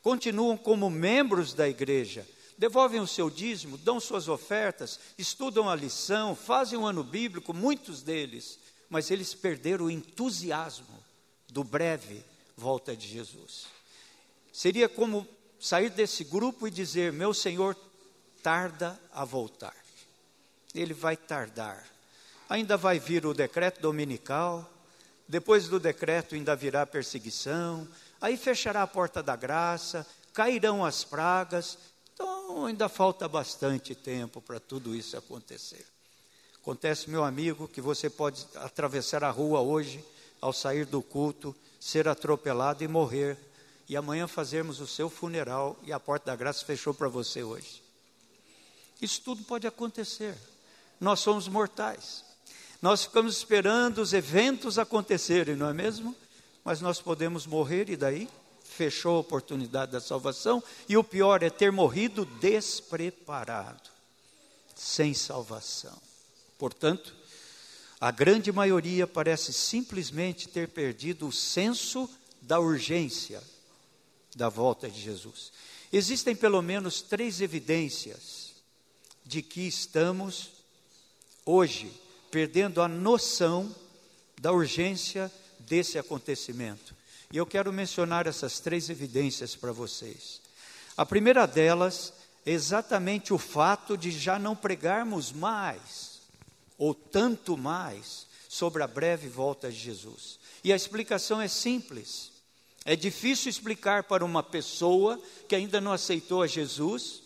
continuam 0.00 0.56
como 0.56 0.88
membros 0.88 1.52
da 1.52 1.68
igreja, 1.68 2.26
devolvem 2.58 3.00
o 3.00 3.06
seu 3.06 3.28
dízimo, 3.30 3.76
dão 3.78 3.98
suas 3.98 4.28
ofertas, 4.28 4.98
estudam 5.16 5.68
a 5.68 5.74
lição, 5.74 6.36
fazem 6.36 6.78
um 6.78 6.86
ano 6.86 7.02
bíblico, 7.02 7.52
muitos 7.52 8.02
deles, 8.02 8.58
mas 8.88 9.10
eles 9.10 9.34
perderam 9.34 9.86
o 9.86 9.90
entusiasmo 9.90 11.02
do 11.48 11.64
breve 11.64 12.24
volta 12.56 12.96
de 12.96 13.08
Jesus. 13.08 13.66
Seria 14.52 14.88
como 14.88 15.26
sair 15.58 15.90
desse 15.90 16.24
grupo 16.24 16.66
e 16.68 16.70
dizer: 16.70 17.12
Meu 17.12 17.32
Senhor 17.32 17.76
tarda 18.42 19.00
a 19.12 19.24
voltar. 19.24 19.74
Ele 20.74 20.92
vai 20.92 21.16
tardar. 21.16 21.86
Ainda 22.48 22.76
vai 22.76 22.98
vir 22.98 23.24
o 23.24 23.32
decreto 23.32 23.80
dominical, 23.80 24.70
depois 25.26 25.68
do 25.68 25.80
decreto 25.80 26.34
ainda 26.34 26.54
virá 26.54 26.84
perseguição, 26.84 27.88
aí 28.20 28.36
fechará 28.36 28.82
a 28.82 28.86
porta 28.86 29.22
da 29.22 29.34
graça, 29.34 30.06
cairão 30.34 30.84
as 30.84 31.04
pragas, 31.04 31.78
então, 32.14 32.66
ainda 32.66 32.88
falta 32.88 33.26
bastante 33.26 33.94
tempo 33.94 34.40
para 34.40 34.60
tudo 34.60 34.94
isso 34.94 35.16
acontecer. 35.16 35.86
Acontece, 36.60 37.10
meu 37.10 37.24
amigo, 37.24 37.66
que 37.66 37.80
você 37.80 38.08
pode 38.08 38.46
atravessar 38.54 39.24
a 39.24 39.30
rua 39.30 39.60
hoje, 39.60 40.04
ao 40.40 40.52
sair 40.52 40.86
do 40.86 41.02
culto, 41.02 41.54
ser 41.80 42.06
atropelado 42.06 42.84
e 42.84 42.88
morrer, 42.88 43.36
e 43.88 43.96
amanhã 43.96 44.28
fazermos 44.28 44.80
o 44.80 44.86
seu 44.86 45.10
funeral 45.10 45.76
e 45.82 45.92
a 45.92 45.98
porta 45.98 46.26
da 46.26 46.36
graça 46.36 46.64
fechou 46.64 46.94
para 46.94 47.08
você 47.08 47.42
hoje. 47.42 47.82
Isso 49.00 49.20
tudo 49.22 49.42
pode 49.42 49.66
acontecer. 49.66 50.36
Nós 51.00 51.20
somos 51.20 51.48
mortais. 51.48 52.24
Nós 52.80 53.04
ficamos 53.04 53.36
esperando 53.36 53.98
os 53.98 54.12
eventos 54.12 54.78
acontecerem, 54.78 55.56
não 55.56 55.68
é 55.68 55.72
mesmo? 55.72 56.14
Mas 56.64 56.80
nós 56.80 57.00
podemos 57.00 57.46
morrer 57.46 57.90
e 57.90 57.96
daí? 57.96 58.28
Fechou 58.72 59.16
a 59.16 59.20
oportunidade 59.20 59.92
da 59.92 60.00
salvação, 60.00 60.62
e 60.88 60.96
o 60.96 61.04
pior 61.04 61.42
é 61.42 61.50
ter 61.50 61.70
morrido 61.70 62.24
despreparado, 62.24 63.90
sem 64.74 65.14
salvação. 65.14 65.96
Portanto, 66.58 67.14
a 68.00 68.10
grande 68.10 68.50
maioria 68.50 69.06
parece 69.06 69.52
simplesmente 69.52 70.48
ter 70.48 70.68
perdido 70.68 71.28
o 71.28 71.32
senso 71.32 72.10
da 72.40 72.58
urgência 72.58 73.42
da 74.34 74.48
volta 74.48 74.90
de 74.90 75.00
Jesus. 75.00 75.52
Existem 75.92 76.34
pelo 76.34 76.62
menos 76.62 77.02
três 77.02 77.40
evidências 77.40 78.54
de 79.24 79.42
que 79.42 79.60
estamos 79.60 80.50
hoje 81.44 81.92
perdendo 82.30 82.80
a 82.80 82.88
noção 82.88 83.74
da 84.40 84.52
urgência 84.52 85.30
desse 85.60 85.98
acontecimento. 85.98 86.96
E 87.32 87.38
eu 87.38 87.46
quero 87.46 87.72
mencionar 87.72 88.26
essas 88.26 88.60
três 88.60 88.90
evidências 88.90 89.56
para 89.56 89.72
vocês. 89.72 90.42
A 90.94 91.06
primeira 91.06 91.46
delas 91.46 92.12
é 92.44 92.52
exatamente 92.52 93.32
o 93.32 93.38
fato 93.38 93.96
de 93.96 94.10
já 94.10 94.38
não 94.38 94.54
pregarmos 94.54 95.32
mais, 95.32 96.20
ou 96.76 96.94
tanto 96.94 97.56
mais, 97.56 98.26
sobre 98.50 98.82
a 98.82 98.86
breve 98.86 99.30
volta 99.30 99.72
de 99.72 99.78
Jesus. 99.78 100.38
E 100.62 100.70
a 100.74 100.76
explicação 100.76 101.40
é 101.40 101.48
simples. 101.48 102.30
É 102.84 102.94
difícil 102.94 103.48
explicar 103.48 104.04
para 104.04 104.22
uma 104.22 104.42
pessoa 104.42 105.18
que 105.48 105.54
ainda 105.54 105.80
não 105.80 105.92
aceitou 105.92 106.42
a 106.42 106.46
Jesus, 106.46 107.22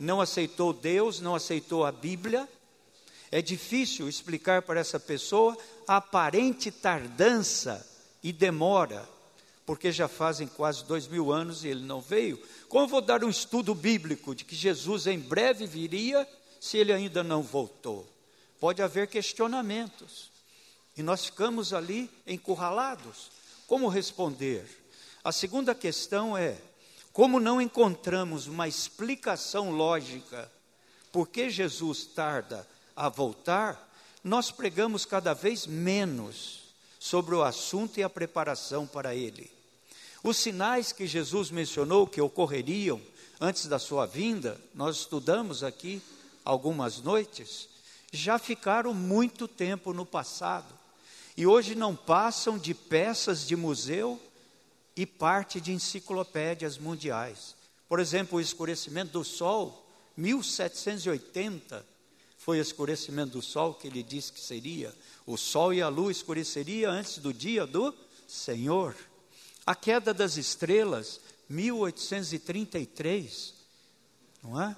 não 0.00 0.20
aceitou 0.20 0.72
Deus, 0.72 1.20
não 1.20 1.36
aceitou 1.36 1.86
a 1.86 1.92
Bíblia. 1.92 2.48
É 3.30 3.40
difícil 3.40 4.08
explicar 4.08 4.62
para 4.62 4.80
essa 4.80 4.98
pessoa 4.98 5.56
a 5.86 5.98
aparente 5.98 6.72
tardança 6.72 7.86
e 8.20 8.32
demora 8.32 9.08
porque 9.68 9.92
já 9.92 10.08
fazem 10.08 10.48
quase 10.48 10.82
dois 10.86 11.06
mil 11.06 11.30
anos 11.30 11.62
e 11.62 11.68
ele 11.68 11.84
não 11.84 12.00
veio. 12.00 12.42
Como 12.70 12.88
vou 12.88 13.02
dar 13.02 13.22
um 13.22 13.28
estudo 13.28 13.74
bíblico 13.74 14.34
de 14.34 14.42
que 14.42 14.56
Jesus 14.56 15.06
em 15.06 15.18
breve 15.18 15.66
viria 15.66 16.26
se 16.58 16.78
ele 16.78 16.90
ainda 16.90 17.22
não 17.22 17.42
voltou? 17.42 18.10
Pode 18.58 18.80
haver 18.80 19.08
questionamentos 19.08 20.30
e 20.96 21.02
nós 21.02 21.26
ficamos 21.26 21.74
ali 21.74 22.10
encurralados. 22.26 23.30
Como 23.66 23.88
responder? 23.88 24.66
A 25.22 25.32
segunda 25.32 25.74
questão 25.74 26.34
é: 26.34 26.56
como 27.12 27.38
não 27.38 27.60
encontramos 27.60 28.46
uma 28.46 28.66
explicação 28.66 29.70
lógica 29.70 30.50
por 31.12 31.28
que 31.28 31.50
Jesus 31.50 32.06
tarda 32.06 32.66
a 32.96 33.10
voltar, 33.10 33.94
nós 34.24 34.50
pregamos 34.50 35.04
cada 35.04 35.34
vez 35.34 35.66
menos 35.66 36.72
sobre 36.98 37.34
o 37.34 37.42
assunto 37.42 38.00
e 38.00 38.02
a 38.02 38.08
preparação 38.08 38.86
para 38.86 39.14
ele. 39.14 39.57
Os 40.22 40.36
sinais 40.36 40.92
que 40.92 41.06
Jesus 41.06 41.50
mencionou 41.50 42.06
que 42.06 42.20
ocorreriam 42.20 43.00
antes 43.40 43.66
da 43.66 43.78
sua 43.78 44.04
vinda, 44.06 44.60
nós 44.74 44.96
estudamos 44.96 45.62
aqui 45.62 46.02
algumas 46.44 47.00
noites, 47.00 47.68
já 48.12 48.38
ficaram 48.38 48.92
muito 48.94 49.46
tempo 49.46 49.92
no 49.92 50.04
passado 50.04 50.74
e 51.36 51.46
hoje 51.46 51.74
não 51.74 51.94
passam 51.94 52.58
de 52.58 52.74
peças 52.74 53.46
de 53.46 53.54
museu 53.54 54.20
e 54.96 55.06
parte 55.06 55.60
de 55.60 55.72
enciclopédias 55.72 56.78
mundiais. 56.78 57.54
Por 57.88 58.00
exemplo, 58.00 58.38
o 58.38 58.40
escurecimento 58.40 59.12
do 59.12 59.24
sol, 59.24 59.86
1780 60.16 61.86
foi 62.38 62.58
o 62.58 62.62
escurecimento 62.62 63.32
do 63.32 63.42
sol 63.42 63.74
que 63.74 63.86
ele 63.86 64.02
disse 64.02 64.32
que 64.32 64.40
seria. 64.40 64.92
O 65.24 65.36
sol 65.36 65.72
e 65.72 65.80
a 65.80 65.88
lua 65.88 66.10
escureceria 66.10 66.90
antes 66.90 67.18
do 67.18 67.32
dia 67.32 67.66
do 67.66 67.94
Senhor. 68.26 68.96
A 69.68 69.74
queda 69.74 70.14
das 70.14 70.38
estrelas, 70.38 71.20
1833, 71.46 73.52
não 74.42 74.62
é? 74.62 74.74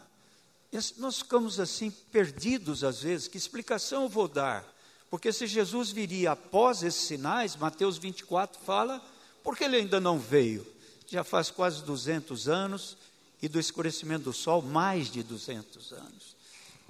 Nós 0.96 1.18
ficamos 1.18 1.60
assim 1.60 1.92
perdidos 2.10 2.82
às 2.82 3.00
vezes. 3.00 3.28
Que 3.28 3.38
explicação 3.38 4.02
eu 4.02 4.08
vou 4.08 4.26
dar? 4.26 4.66
Porque 5.08 5.32
se 5.32 5.46
Jesus 5.46 5.92
viria 5.92 6.32
após 6.32 6.82
esses 6.82 7.02
sinais, 7.02 7.54
Mateus 7.54 7.98
24 7.98 8.60
fala, 8.64 9.00
porque 9.44 9.62
ele 9.62 9.76
ainda 9.76 10.00
não 10.00 10.18
veio? 10.18 10.66
Já 11.06 11.22
faz 11.22 11.52
quase 11.52 11.84
200 11.84 12.48
anos 12.48 12.96
e 13.40 13.46
do 13.46 13.60
escurecimento 13.60 14.24
do 14.24 14.32
sol 14.32 14.60
mais 14.60 15.08
de 15.08 15.22
200 15.22 15.92
anos. 15.92 16.34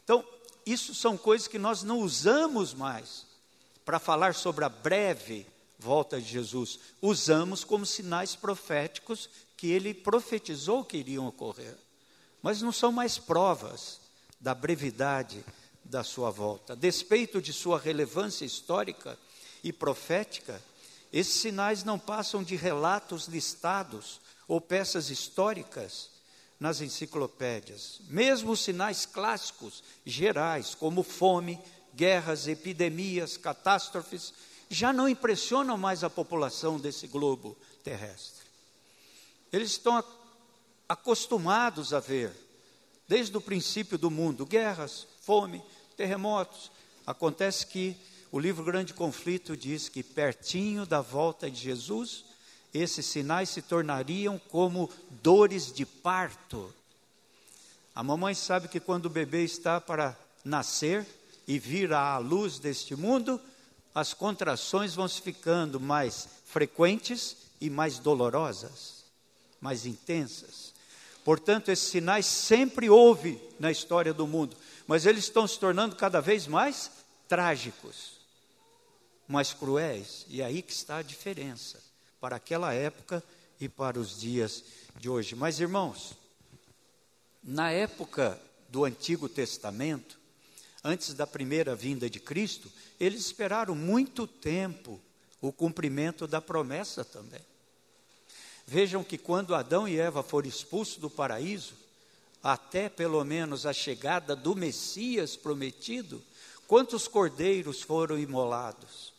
Então, 0.03 0.25
isso 0.65 0.95
são 0.95 1.19
coisas 1.19 1.47
que 1.47 1.59
nós 1.59 1.83
não 1.83 1.99
usamos 1.99 2.73
mais 2.73 3.27
para 3.85 3.99
falar 3.99 4.35
sobre 4.35 4.65
a 4.65 4.71
breve 4.71 5.47
volta 5.81 6.21
de 6.21 6.29
Jesus. 6.29 6.79
Usamos 7.01 7.64
como 7.64 7.87
sinais 7.87 8.37
proféticos 8.37 9.29
que 9.57 9.69
ele 9.69 9.95
profetizou 9.95 10.85
que 10.85 10.99
iriam 10.99 11.27
ocorrer. 11.27 11.77
Mas 12.43 12.62
não 12.62 12.71
são 12.71 12.93
mais 12.93 13.19
provas 13.19 14.01
da 14.38 14.55
brevidade 14.55 15.45
da 15.85 16.05
sua 16.05 16.31
volta. 16.31 16.77
Despeito 16.77 17.40
de 17.43 17.53
sua 17.53 17.79
relevância 17.79 18.45
histórica 18.45 19.19
e 19.64 19.73
profética, 19.73 20.62
esses 21.12 21.35
sinais 21.35 21.83
não 21.83 21.99
passam 21.99 22.43
de 22.43 22.57
relatos 22.57 23.27
listados 23.27 24.21
ou 24.47 24.61
peças 24.61 25.11
históricas 25.11 26.11
nas 26.59 26.81
enciclopédias. 26.81 28.01
Mesmo 28.09 28.53
os 28.53 28.61
sinais 28.61 29.07
clássicos 29.07 29.83
gerais, 30.05 30.75
como 30.75 31.03
fome, 31.03 31.59
guerras, 31.95 32.47
epidemias, 32.47 33.37
catástrofes, 33.37 34.33
já 34.70 34.92
não 34.92 35.09
impressionam 35.09 35.76
mais 35.76 36.04
a 36.04 36.09
população 36.09 36.78
desse 36.78 37.09
globo 37.09 37.56
terrestre. 37.83 38.46
Eles 39.52 39.72
estão 39.72 40.02
acostumados 40.88 41.92
a 41.92 41.98
ver, 41.98 42.33
desde 43.09 43.37
o 43.37 43.40
princípio 43.40 43.98
do 43.98 44.11
mundo, 44.11 44.46
guerras, 44.46 45.09
fome, 45.22 45.61
terremotos. 45.96 46.70
Acontece 47.04 47.66
que 47.66 47.96
o 48.30 48.38
livro 48.38 48.62
Grande 48.62 48.94
Conflito 48.94 49.56
diz 49.56 49.88
que 49.88 50.04
pertinho 50.04 50.87
da 50.87 51.00
volta 51.00 51.50
de 51.50 51.61
Jesus, 51.61 52.24
esses 52.72 53.04
sinais 53.06 53.48
se 53.48 53.61
tornariam 53.61 54.40
como 54.50 54.88
dores 55.20 55.72
de 55.72 55.85
parto. 55.85 56.72
A 57.92 58.04
mamãe 58.04 58.35
sabe 58.35 58.68
que 58.68 58.78
quando 58.78 59.06
o 59.06 59.11
bebê 59.11 59.42
está 59.42 59.80
para 59.80 60.16
nascer 60.44 61.04
e 61.46 61.59
vir 61.59 61.92
à 61.92 62.18
luz 62.18 62.61
deste 62.61 62.94
mundo, 62.94 63.40
as 63.94 64.14
contrações 64.14 64.94
vão 64.94 65.09
se 65.09 65.20
ficando 65.20 65.81
mais 65.81 66.29
frequentes 66.44 67.37
e 67.61 67.68
mais 67.68 67.98
dolorosas, 67.98 69.05
mais 69.61 69.87
intensas. 69.87 70.72
Portanto, 71.24 71.70
esses 71.70 71.90
sinais 71.90 72.26
sempre 72.26 72.88
houve 72.88 73.40
na 73.59 73.70
história 73.70 74.14
do 74.14 74.26
mundo, 74.26 74.57
mas 74.87 75.07
eles 75.07 75.24
estão 75.24 75.46
se 75.46 75.59
tornando 75.59 75.96
cada 75.96 76.20
vez 76.20 76.46
mais 76.46 76.90
trágicos, 77.29 78.18
mais 79.29 79.53
cruéis, 79.53 80.26
e 80.29 80.40
é 80.40 80.44
aí 80.44 80.62
que 80.62 80.72
está 80.72 80.96
a 80.96 81.03
diferença 81.03 81.81
para 82.20 82.37
aquela 82.37 82.72
época 82.72 83.22
e 83.61 83.68
para 83.68 83.98
os 83.98 84.18
dias 84.18 84.64
de 84.98 85.09
hoje. 85.09 85.35
Mas, 85.35 85.61
irmãos, 85.61 86.14
na 87.42 87.70
época 87.70 88.40
do 88.68 88.85
Antigo 88.85 89.29
Testamento, 89.29 90.19
antes 90.83 91.14
da 91.14 91.27
primeira 91.27 91.75
vinda 91.75 92.09
de 92.09 92.19
Cristo, 92.19 92.71
eles 92.99 93.21
esperaram 93.27 93.75
muito 93.75 94.27
tempo 94.27 95.01
o 95.40 95.53
cumprimento 95.53 96.27
da 96.27 96.40
promessa 96.40 97.05
também. 97.05 97.40
Vejam 98.66 99.03
que 99.03 99.19
quando 99.19 99.55
Adão 99.55 99.88
e 99.88 99.99
Eva 99.99 100.23
foram 100.23 100.49
expulsos 100.49 100.97
do 100.97 101.11
paraíso, 101.11 101.75
até 102.43 102.88
pelo 102.88 103.23
menos 103.25 103.66
a 103.66 103.73
chegada 103.73 104.35
do 104.35 104.55
Messias 104.55 105.37
prometido, 105.37 106.23
quantos 106.66 107.09
cordeiros 107.09 107.83
foram 107.83 108.19
imolados, 108.19 109.12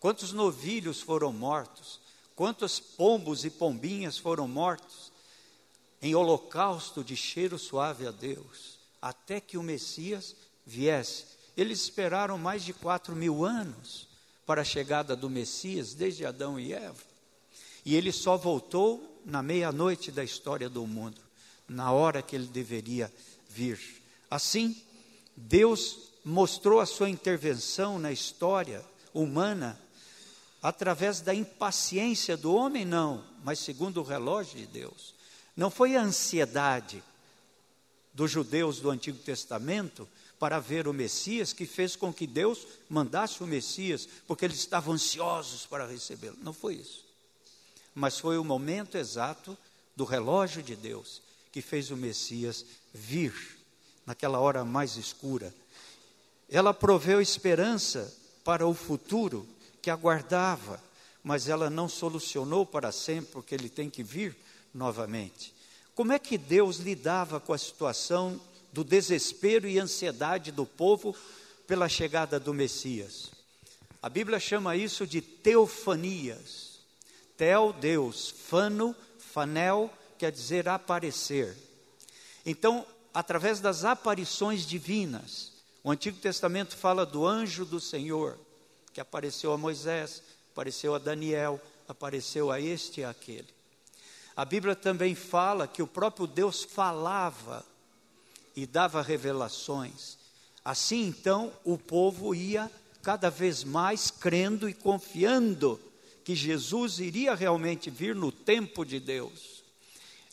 quantos 0.00 0.32
novilhos 0.32 1.00
foram 1.00 1.32
mortos, 1.32 2.00
quantos 2.34 2.80
pombos 2.80 3.44
e 3.44 3.50
pombinhas 3.50 4.18
foram 4.18 4.46
mortos? 4.46 5.12
Em 6.02 6.14
holocausto 6.14 7.02
de 7.02 7.16
cheiro 7.16 7.58
suave 7.58 8.06
a 8.06 8.10
Deus, 8.10 8.78
até 9.00 9.40
que 9.40 9.56
o 9.56 9.62
Messias 9.62 10.36
viesse. 10.66 11.24
Eles 11.56 11.82
esperaram 11.82 12.36
mais 12.36 12.64
de 12.64 12.72
quatro 12.72 13.14
mil 13.14 13.44
anos 13.44 14.08
para 14.44 14.62
a 14.62 14.64
chegada 14.64 15.16
do 15.16 15.30
Messias, 15.30 15.94
desde 15.94 16.26
Adão 16.26 16.58
e 16.58 16.72
Eva. 16.72 17.02
E 17.84 17.94
ele 17.94 18.12
só 18.12 18.36
voltou 18.36 19.22
na 19.24 19.42
meia-noite 19.42 20.10
da 20.10 20.24
história 20.24 20.68
do 20.68 20.86
mundo 20.86 21.20
na 21.68 21.90
hora 21.92 22.22
que 22.22 22.36
ele 22.36 22.46
deveria 22.46 23.12
vir. 23.48 23.80
Assim, 24.30 24.76
Deus 25.36 26.10
mostrou 26.24 26.80
a 26.80 26.86
sua 26.86 27.08
intervenção 27.08 27.98
na 27.98 28.12
história 28.12 28.84
humana 29.12 29.78
através 30.62 31.20
da 31.20 31.34
impaciência 31.34 32.36
do 32.36 32.54
homem, 32.54 32.84
não, 32.84 33.24
mas 33.44 33.58
segundo 33.58 34.00
o 34.00 34.04
relógio 34.04 34.58
de 34.58 34.66
Deus. 34.66 35.14
Não 35.56 35.70
foi 35.70 35.96
a 35.96 36.02
ansiedade 36.02 37.02
dos 38.12 38.30
judeus 38.30 38.80
do 38.80 38.90
Antigo 38.90 39.18
Testamento 39.18 40.08
para 40.38 40.60
ver 40.60 40.86
o 40.86 40.92
Messias 40.92 41.52
que 41.52 41.66
fez 41.66 41.96
com 41.96 42.12
que 42.12 42.26
Deus 42.26 42.66
mandasse 42.88 43.42
o 43.42 43.46
Messias, 43.46 44.08
porque 44.26 44.44
eles 44.44 44.58
estavam 44.58 44.94
ansiosos 44.94 45.66
para 45.66 45.86
recebê-lo. 45.86 46.36
Não 46.42 46.52
foi 46.52 46.74
isso. 46.74 47.04
Mas 47.94 48.18
foi 48.18 48.36
o 48.36 48.44
momento 48.44 48.98
exato 48.98 49.56
do 49.94 50.04
relógio 50.04 50.62
de 50.62 50.76
Deus 50.76 51.22
que 51.50 51.62
fez 51.62 51.90
o 51.90 51.96
Messias 51.96 52.66
vir 52.92 53.34
naquela 54.04 54.38
hora 54.38 54.62
mais 54.64 54.96
escura. 54.96 55.54
Ela 56.50 56.74
proveu 56.74 57.20
esperança 57.20 58.14
para 58.44 58.66
o 58.66 58.74
futuro 58.74 59.48
que 59.80 59.90
aguardava, 59.90 60.82
mas 61.24 61.48
ela 61.48 61.70
não 61.70 61.88
solucionou 61.88 62.66
para 62.66 62.92
sempre, 62.92 63.32
porque 63.32 63.54
ele 63.54 63.68
tem 63.68 63.88
que 63.88 64.02
vir 64.02 64.36
novamente. 64.74 65.54
Como 65.94 66.12
é 66.12 66.18
que 66.18 66.36
Deus 66.36 66.76
lidava 66.76 67.40
com 67.40 67.54
a 67.54 67.58
situação 67.58 68.38
do 68.76 68.84
desespero 68.84 69.66
e 69.66 69.78
ansiedade 69.78 70.52
do 70.52 70.66
povo 70.66 71.16
pela 71.66 71.88
chegada 71.88 72.38
do 72.38 72.52
Messias? 72.52 73.30
A 74.02 74.10
Bíblia 74.10 74.38
chama 74.38 74.76
isso 74.76 75.06
de 75.06 75.22
teofanias. 75.22 76.80
Tel, 77.38 77.72
Deus, 77.72 78.28
fano, 78.28 78.94
fanel, 79.18 79.90
quer 80.18 80.30
dizer 80.30 80.68
aparecer. 80.68 81.56
Então, 82.44 82.84
através 83.14 83.60
das 83.60 83.82
aparições 83.82 84.66
divinas, 84.66 85.52
o 85.82 85.90
Antigo 85.90 86.18
Testamento 86.18 86.76
fala 86.76 87.06
do 87.06 87.26
anjo 87.26 87.64
do 87.64 87.80
Senhor, 87.80 88.38
que 88.92 89.00
apareceu 89.00 89.52
a 89.52 89.58
Moisés, 89.58 90.22
apareceu 90.52 90.94
a 90.94 90.98
Daniel, 90.98 91.58
apareceu 91.88 92.52
a 92.52 92.60
este 92.60 93.00
e 93.00 93.04
aquele. 93.04 93.48
A 94.36 94.44
Bíblia 94.44 94.76
também 94.76 95.14
fala 95.14 95.66
que 95.66 95.82
o 95.82 95.86
próprio 95.86 96.26
Deus 96.26 96.62
falava 96.62 97.64
e 98.56 98.66
dava 98.66 99.02
revelações. 99.02 100.16
Assim, 100.64 101.06
então, 101.06 101.52
o 101.62 101.76
povo 101.76 102.34
ia 102.34 102.70
cada 103.02 103.30
vez 103.30 103.62
mais 103.62 104.10
crendo 104.10 104.68
e 104.68 104.74
confiando 104.74 105.80
que 106.24 106.34
Jesus 106.34 106.98
iria 106.98 107.34
realmente 107.36 107.88
vir 107.90 108.16
no 108.16 108.32
tempo 108.32 108.84
de 108.84 108.98
Deus. 108.98 109.62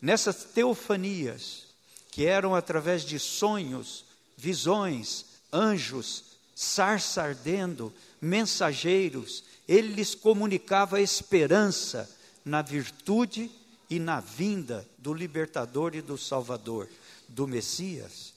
Nessas 0.01 0.43
teofanias, 0.45 1.65
que 2.09 2.25
eram 2.25 2.55
através 2.55 3.03
de 3.03 3.19
sonhos, 3.19 4.05
visões, 4.35 5.25
anjos, 5.51 6.23
sarça 6.55 7.21
ardendo, 7.21 7.93
mensageiros, 8.19 9.43
ele 9.67 9.89
lhes 9.89 10.15
comunicava 10.15 11.01
esperança 11.01 12.09
na 12.43 12.61
virtude 12.61 13.51
e 13.93 13.99
na 13.99 14.19
vinda 14.19 14.89
do 14.97 15.13
libertador 15.13 15.93
e 15.93 16.01
do 16.01 16.17
salvador, 16.17 16.89
do 17.27 17.47
Messias. 17.47 18.33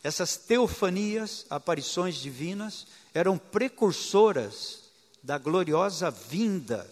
Essas 0.00 0.36
teofanias, 0.36 1.44
aparições 1.50 2.14
divinas, 2.14 2.86
eram 3.12 3.36
precursoras 3.36 4.84
da 5.20 5.38
gloriosa 5.38 6.08
vinda 6.08 6.88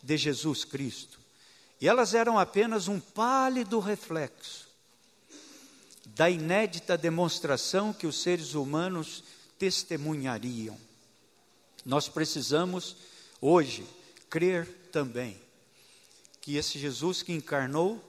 de 0.00 0.16
Jesus 0.16 0.64
Cristo. 0.64 1.18
E 1.80 1.88
elas 1.88 2.14
eram 2.14 2.38
apenas 2.38 2.86
um 2.86 3.00
pálido 3.00 3.80
reflexo 3.80 4.68
da 6.14 6.30
inédita 6.30 6.96
demonstração 6.96 7.92
que 7.92 8.06
os 8.06 8.22
seres 8.22 8.54
humanos 8.54 9.24
testemunhariam. 9.58 10.78
Nós 11.84 12.08
precisamos 12.08 12.96
hoje 13.40 13.84
crer 14.30 14.64
também 14.92 15.44
que 16.46 16.56
esse 16.56 16.78
Jesus 16.78 17.24
que 17.24 17.32
encarnou 17.32 18.00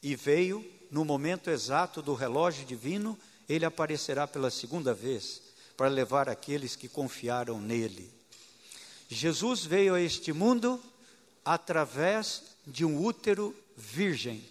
e 0.00 0.14
veio 0.14 0.64
no 0.92 1.04
momento 1.04 1.50
exato 1.50 2.00
do 2.00 2.14
relógio 2.14 2.64
divino, 2.64 3.18
ele 3.48 3.64
aparecerá 3.64 4.28
pela 4.28 4.48
segunda 4.48 4.94
vez 4.94 5.42
para 5.76 5.88
levar 5.88 6.28
aqueles 6.28 6.76
que 6.76 6.88
confiaram 6.88 7.60
nele. 7.60 8.08
Jesus 9.08 9.64
veio 9.64 9.96
a 9.96 10.00
este 10.00 10.32
mundo 10.32 10.80
através 11.44 12.44
de 12.64 12.84
um 12.84 13.04
útero 13.04 13.52
virgem. 13.76 14.44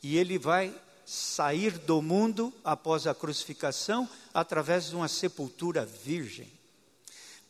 E 0.00 0.16
ele 0.16 0.38
vai 0.38 0.72
sair 1.04 1.76
do 1.76 2.00
mundo 2.00 2.54
após 2.62 3.04
a 3.04 3.16
crucificação 3.16 4.08
através 4.32 4.90
de 4.90 4.94
uma 4.94 5.08
sepultura 5.08 5.84
virgem. 5.84 6.48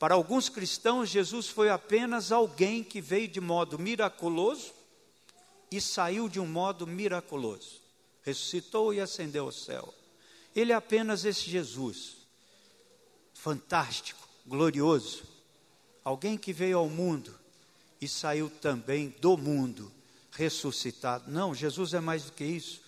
Para 0.03 0.17
alguns 0.17 0.49
cristãos, 0.49 1.09
Jesus 1.11 1.47
foi 1.47 1.71
apenas 1.71 2.33
alguém 2.33 2.83
que 2.83 3.01
veio 3.01 3.29
de 3.29 3.41
modo 3.41 3.79
miraculoso 3.79 4.73
e 5.71 5.81
saiu 5.81 6.29
de 6.29 6.41
um 6.41 6.45
modo 6.45 6.89
miraculoso. 6.89 7.81
Ressuscitou 8.25 8.93
e 8.93 9.01
ascendeu 9.01 9.45
ao 9.45 9.53
céu. 9.53 9.95
Ele 10.57 10.73
é 10.73 10.75
apenas 10.75 11.25
esse 11.25 11.49
Jesus, 11.49 12.17
fantástico, 13.33 14.19
glorioso, 14.45 15.23
alguém 16.03 16.37
que 16.37 16.53
veio 16.53 16.79
ao 16.79 16.89
mundo 16.89 17.33
e 18.01 18.09
saiu 18.09 18.51
também 18.51 19.15
do 19.21 19.37
mundo, 19.37 19.93
ressuscitado. 20.33 21.31
Não, 21.31 21.55
Jesus 21.55 21.95
é 21.95 22.01
mais 22.01 22.25
do 22.25 22.33
que 22.33 22.43
isso. 22.43 22.83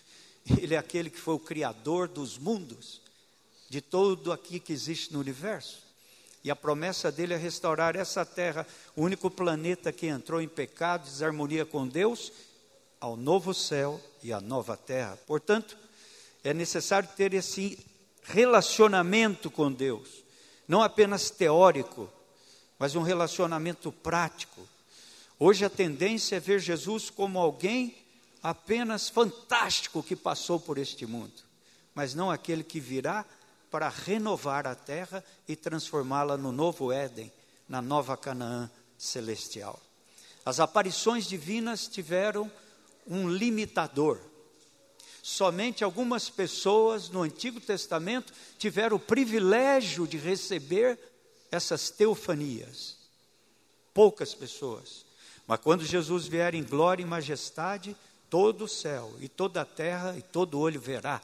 Ele 0.61 0.74
é 0.74 0.79
aquele 0.79 1.11
que 1.11 1.20
foi 1.20 1.35
o 1.35 1.38
criador 1.38 2.09
dos 2.09 2.37
mundos, 2.37 3.00
de 3.70 3.81
todo 3.81 4.33
aqui 4.33 4.59
que 4.59 4.72
existe 4.72 5.12
no 5.12 5.20
universo. 5.20 5.84
E 6.45 6.51
a 6.51 6.57
promessa 6.57 7.11
dele 7.11 7.33
é 7.33 7.39
restaurar 7.39 7.97
essa 7.97 8.23
terra, 8.23 8.67
o 8.95 9.03
único 9.03 9.31
planeta 9.31 9.91
que 9.91 10.07
entrou 10.07 10.43
em 10.43 10.49
pecado, 10.49 11.05
desarmonia 11.05 11.65
com 11.65 11.89
Deus, 11.89 12.31
ao 13.01 13.17
novo 13.17 13.55
céu 13.55 13.99
e 14.23 14.31
à 14.31 14.43
nova 14.43 14.77
terra. 14.77 15.19
Portanto, 15.27 15.75
é 16.45 16.53
necessário 16.53 17.09
ter 17.17 17.33
esse 17.33 17.79
relacionamento 18.25 19.51
com 19.51 19.73
Deus, 19.73 20.23
não 20.69 20.83
apenas 20.83 21.31
teórico, 21.31 22.11
mas 22.79 22.95
um 22.95 23.03
relacionamento 23.03 23.91
prático. 23.91 24.61
Hoje 25.39 25.65
a 25.65 25.71
tendência 25.71 26.37
é 26.37 26.41
ver 26.41 26.61
Jesus 26.61 27.09
como 27.09 27.39
alguém 27.39 27.97
apenas 28.43 29.09
fantástico 29.09 30.03
que 30.03 30.15
passou 30.15 30.61
por 30.61 30.77
este 30.77 31.07
mundo, 31.07 31.43
mas 31.95 32.15
não 32.15 32.31
aquele 32.31 32.63
que 32.63 32.81
virá 32.81 33.25
para 33.75 33.89
renovar 33.89 34.69
a 34.69 34.75
terra 34.77 35.25
e 35.49 35.57
transformá-la 35.57 36.37
no 36.37 36.53
novo 36.53 36.93
Éden, 36.93 37.33
na 37.69 37.83
nova 37.83 38.17
Canaã 38.17 38.71
celestial. 38.97 39.83
As 40.47 40.61
aparições 40.61 41.27
divinas 41.27 41.89
tiveram 41.89 42.49
um 43.05 43.29
limitador. 43.29 44.21
Somente 45.21 45.83
algumas 45.83 46.31
pessoas 46.31 47.09
no 47.09 47.23
Antigo 47.23 47.61
Testamento 47.61 48.33
tiveram 48.59 48.97
o 48.97 49.01
privilégio 49.01 50.07
de 50.07 50.19
receber 50.19 50.97
essas 51.51 51.91
teofanias. 51.91 52.97
Poucas 53.93 54.37
pessoas. 54.37 55.05
Mas 55.49 55.59
quando 55.59 55.85
Jesus 55.85 56.29
vier 56.29 56.55
em 56.55 56.63
glória 56.63 57.03
e 57.03 57.07
majestade, 57.07 57.97
todo 58.31 58.67
o 58.67 58.69
céu 58.69 59.13
e 59.19 59.29
toda 59.29 59.63
a 59.63 59.67
terra 59.67 60.15
e 60.17 60.23
todo 60.23 60.61
olho 60.61 60.81
verá 60.81 61.21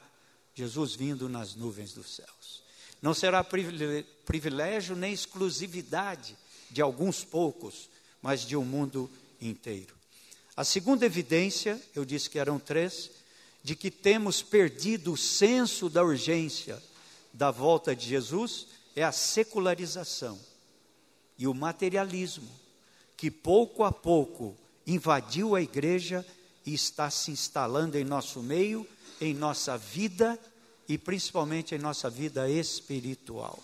Jesus 0.61 0.95
vindo 0.95 1.29
nas 1.29 1.55
nuvens 1.55 1.93
dos 1.93 2.17
céus. 2.17 2.63
Não 3.01 3.15
será 3.15 3.43
privilégio 3.43 4.95
nem 4.95 5.13
exclusividade 5.13 6.37
de 6.71 6.83
alguns 6.83 7.25
poucos, 7.25 7.89
mas 8.21 8.43
de 8.43 8.57
um 8.57 8.65
mundo 8.65 9.11
inteiro. 9.41 9.95
A 10.55 10.65
segunda 10.65 11.07
evidência, 11.07 11.81
eu 11.95 12.05
disse 12.05 12.29
que 12.29 12.39
eram 12.39 12.59
três, 12.59 13.11
de 13.63 13.75
que 13.75 13.91
temos 13.91 14.43
perdido 14.43 15.13
o 15.13 15.17
senso 15.17 15.89
da 15.89 16.03
urgência 16.03 16.83
da 17.33 17.51
volta 17.51 17.97
de 17.97 18.07
Jesus 18.07 18.67
é 18.95 19.03
a 19.03 19.13
secularização 19.13 20.39
e 21.39 21.47
o 21.47 21.55
materialismo, 21.55 22.51
que 23.17 23.31
pouco 23.31 23.85
a 23.85 23.93
pouco 23.93 24.55
invadiu 24.87 25.55
a 25.55 25.63
igreja 25.63 26.27
e 26.67 26.75
está 26.75 27.09
se 27.09 27.31
instalando 27.31 27.97
em 27.97 28.05
nosso 28.05 28.43
meio, 28.43 28.87
em 29.21 29.33
nossa 29.33 29.79
vida 29.79 30.39
e 30.91 30.99
principalmente 30.99 31.73
em 31.73 31.79
nossa 31.79 32.11
vida 32.11 32.51
espiritual. 32.51 33.63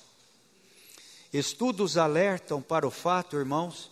Estudos 1.32 1.96
alertam 1.96 2.62
para 2.62 2.86
o 2.86 2.90
fato, 2.90 3.36
irmãos, 3.36 3.90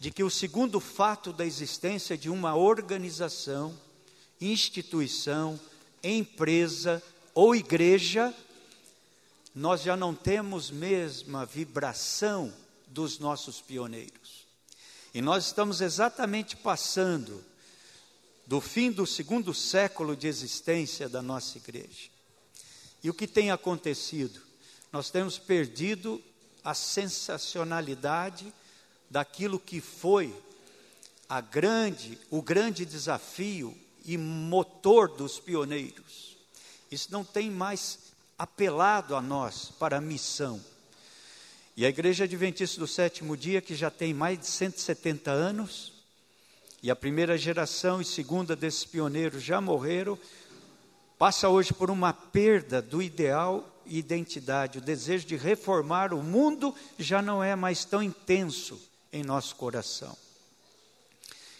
de 0.00 0.10
que 0.10 0.24
o 0.24 0.28
segundo 0.28 0.80
fato 0.80 1.32
da 1.32 1.46
existência 1.46 2.18
de 2.18 2.28
uma 2.28 2.56
organização, 2.56 3.72
instituição, 4.40 5.60
empresa 6.02 7.00
ou 7.32 7.54
igreja, 7.54 8.34
nós 9.54 9.82
já 9.82 9.96
não 9.96 10.12
temos 10.12 10.68
mesma 10.68 11.46
vibração 11.46 12.52
dos 12.88 13.20
nossos 13.20 13.60
pioneiros. 13.60 14.44
E 15.14 15.22
nós 15.22 15.46
estamos 15.46 15.80
exatamente 15.80 16.56
passando 16.56 17.44
do 18.44 18.60
fim 18.60 18.90
do 18.90 19.06
segundo 19.06 19.54
século 19.54 20.16
de 20.16 20.26
existência 20.26 21.08
da 21.08 21.22
nossa 21.22 21.58
igreja. 21.58 22.11
E 23.02 23.10
o 23.10 23.14
que 23.14 23.26
tem 23.26 23.50
acontecido? 23.50 24.40
Nós 24.92 25.10
temos 25.10 25.38
perdido 25.38 26.22
a 26.62 26.74
sensacionalidade 26.74 28.52
daquilo 29.10 29.58
que 29.58 29.80
foi 29.80 30.34
a 31.28 31.40
grande, 31.40 32.18
o 32.30 32.40
grande 32.40 32.84
desafio 32.84 33.76
e 34.04 34.16
motor 34.16 35.08
dos 35.08 35.40
pioneiros. 35.40 36.36
Isso 36.90 37.10
não 37.10 37.24
tem 37.24 37.50
mais 37.50 37.98
apelado 38.38 39.16
a 39.16 39.22
nós 39.22 39.72
para 39.78 39.96
a 39.96 40.00
missão. 40.00 40.62
E 41.76 41.86
a 41.86 41.88
Igreja 41.88 42.24
Adventista 42.24 42.78
do 42.78 42.86
Sétimo 42.86 43.36
Dia, 43.36 43.62
que 43.62 43.74
já 43.74 43.90
tem 43.90 44.12
mais 44.12 44.38
de 44.38 44.46
170 44.46 45.30
anos, 45.30 45.92
e 46.82 46.90
a 46.90 46.96
primeira 46.96 47.38
geração 47.38 48.00
e 48.00 48.04
segunda 48.04 48.54
desses 48.54 48.84
pioneiros 48.84 49.42
já 49.42 49.60
morreram, 49.60 50.18
passa 51.22 51.48
hoje 51.48 51.72
por 51.72 51.88
uma 51.88 52.12
perda 52.12 52.82
do 52.82 53.00
ideal 53.00 53.80
e 53.86 53.96
identidade. 53.96 54.78
O 54.78 54.80
desejo 54.80 55.24
de 55.24 55.36
reformar 55.36 56.12
o 56.12 56.20
mundo 56.20 56.74
já 56.98 57.22
não 57.22 57.40
é 57.40 57.54
mais 57.54 57.84
tão 57.84 58.02
intenso 58.02 58.76
em 59.12 59.22
nosso 59.22 59.54
coração. 59.54 60.16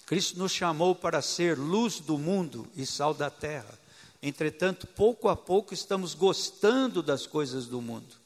Cristo 0.04 0.36
nos 0.36 0.50
chamou 0.50 0.96
para 0.96 1.22
ser 1.22 1.56
luz 1.56 2.00
do 2.00 2.18
mundo 2.18 2.66
e 2.74 2.84
sal 2.84 3.14
da 3.14 3.30
terra. 3.30 3.78
Entretanto, 4.20 4.84
pouco 4.84 5.28
a 5.28 5.36
pouco 5.36 5.72
estamos 5.72 6.12
gostando 6.12 7.00
das 7.00 7.24
coisas 7.24 7.66
do 7.66 7.80
mundo. 7.80 8.16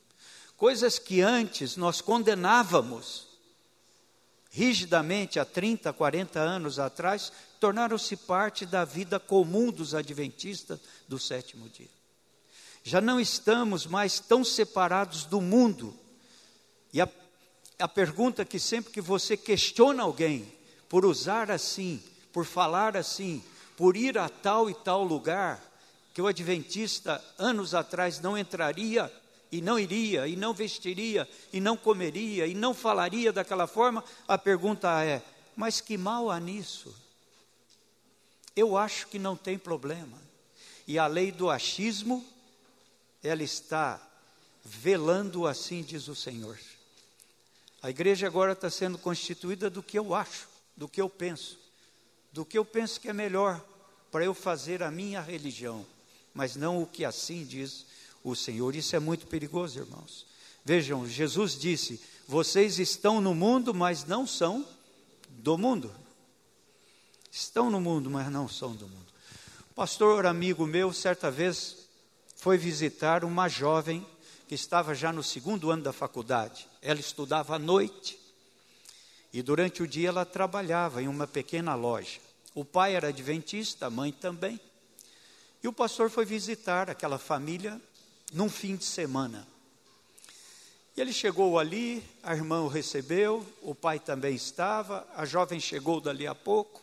Coisas 0.57 0.99
que 0.99 1.21
antes 1.21 1.77
nós 1.77 2.01
condenávamos 2.01 3.26
rigidamente 4.57 5.39
há 5.39 5.45
30, 5.45 5.93
40 5.93 6.41
anos 6.41 6.79
atrás, 6.79 7.31
tornaram-se 7.61 8.17
parte 8.17 8.65
da 8.65 8.87
vida 8.87 9.21
comum 9.21 9.71
dos 9.71 9.95
adventistas 9.95 10.81
do 11.07 11.19
sétimo 11.19 11.69
dia. 11.69 11.91
Já 12.83 13.01
não 13.01 13.21
estamos 13.21 13.87
mais 13.87 14.19
tão 14.19 14.43
separados 14.43 15.25
do 15.25 15.43
mundo. 15.43 15.95
E 16.91 17.01
a 17.03 17.09
a 17.79 17.87
pergunta 17.87 18.45
que 18.45 18.59
sempre 18.59 18.93
que 18.93 19.01
você 19.01 19.37
questiona 19.37 20.03
alguém 20.03 20.51
por 20.89 21.05
usar 21.05 21.51
assim, 21.51 22.03
por 22.33 22.45
falar 22.45 22.97
assim, 22.97 23.45
por 23.77 23.97
ir 23.97 24.17
a 24.17 24.29
tal 24.29 24.71
e 24.71 24.75
tal 24.75 25.05
lugar, 25.05 25.63
que 26.15 26.23
o 26.23 26.27
adventista 26.27 27.23
anos 27.39 27.75
atrás 27.75 28.21
não 28.21 28.39
entraria 28.39 29.13
e 29.57 29.63
não 29.63 29.79
iria, 29.79 30.29
e 30.29 30.37
não 30.37 30.53
vestiria, 30.53 31.29
e 31.53 31.61
não 31.61 31.77
comeria, 31.77 32.47
e 32.47 32.55
não 32.55 32.75
falaria 32.75 33.33
daquela 33.33 33.67
forma, 33.67 34.05
a 34.29 34.37
pergunta 34.37 35.03
é: 35.03 35.23
mas 35.57 35.81
que 35.81 35.97
mal 35.97 36.31
há 36.31 36.39
nisso? 36.39 36.95
Eu 38.55 38.77
acho 38.77 39.07
que 39.09 39.19
não 39.19 39.37
tem 39.37 39.59
problema. 39.59 40.19
E 40.87 40.99
a 40.99 41.07
lei 41.07 41.33
do 41.33 41.51
achismo, 41.51 42.25
ela 43.23 43.43
está 43.43 44.01
velando 44.65 45.47
assim, 45.47 45.83
diz 45.83 46.07
o 46.09 46.15
Senhor. 46.15 46.59
A 47.83 47.91
igreja 47.91 48.27
agora 48.27 48.53
está 48.53 48.69
sendo 48.69 48.99
constituída 48.99 49.71
do 49.71 49.83
que 49.83 49.99
eu 49.99 50.15
acho, 50.15 50.49
do 50.77 50.89
que 50.89 51.01
eu 51.01 51.09
penso, 51.09 51.59
do 52.33 52.45
que 52.45 52.59
eu 52.59 52.65
penso 52.65 53.01
que 53.01 53.09
é 53.09 53.13
melhor 53.13 53.65
para 54.11 54.25
eu 54.25 54.35
fazer 54.35 54.83
a 54.83 54.91
minha 54.91 55.21
religião, 55.21 55.87
mas 56.35 56.57
não 56.57 56.83
o 56.83 56.87
que 56.87 57.05
assim 57.05 57.45
diz 57.45 57.87
o 58.31 58.37
Senhor. 58.37 58.75
Isso 58.75 58.97
é 58.97 58.99
muito 58.99 59.27
perigoso, 59.27 59.79
irmãos. 59.79 60.27
Vejam, 60.65 61.07
Jesus 61.07 61.59
disse: 61.59 62.01
Vocês 62.27 62.79
estão 62.79 63.21
no 63.21 63.35
mundo, 63.35 63.73
mas 63.73 64.05
não 64.05 64.27
são 64.27 64.67
do 65.29 65.57
mundo. 65.57 65.95
Estão 67.31 67.71
no 67.71 67.81
mundo, 67.81 68.11
mas 68.11 68.31
não 68.31 68.49
são 68.49 68.75
do 68.75 68.89
mundo. 68.89 69.07
Pastor 69.75 70.27
amigo 70.27 70.67
meu, 70.67 70.93
certa 70.93 71.31
vez, 71.31 71.77
foi 72.35 72.59
visitar 72.59 73.25
uma 73.25 73.49
jovem 73.49 74.07
que 74.49 74.55
estava 74.55 74.95
já 74.95 75.13
no 75.13 75.23
segundo 75.23 75.71
ano 75.71 75.83
da 75.83 75.93
faculdade. 75.93 76.69
Ela 76.81 76.99
estudava 76.99 77.57
à 77.57 77.59
noite 77.59 78.19
e 79.33 79.43
durante 79.43 79.83
o 79.83 79.87
dia 79.87 80.09
ela 80.09 80.25
trabalhava 80.25 81.03
em 81.03 81.09
uma 81.09 81.27
pequena 81.27 81.75
loja. 81.75 82.21
O 82.55 82.65
pai 82.65 82.95
era 82.95 83.09
adventista, 83.09 83.87
a 83.87 83.91
mãe 83.91 84.11
também. 84.11 84.59
E 85.63 85.69
o 85.69 85.73
pastor 85.73 86.09
foi 86.09 86.25
visitar 86.25 86.89
aquela 86.89 87.19
família 87.19 87.81
num 88.33 88.49
fim 88.49 88.77
de 88.77 88.85
semana. 88.85 89.47
E 90.97 91.01
ele 91.01 91.13
chegou 91.13 91.59
ali, 91.59 92.03
a 92.23 92.35
irmã 92.35 92.63
o 92.63 92.69
recebeu, 92.69 93.47
o 93.63 93.75
pai 93.75 93.99
também 93.99 94.35
estava, 94.35 95.07
a 95.15 95.27
jovem 95.27 95.61
chegou 95.61 96.01
dali 96.01 96.27
a 96.27 96.35
pouco. 96.35 96.81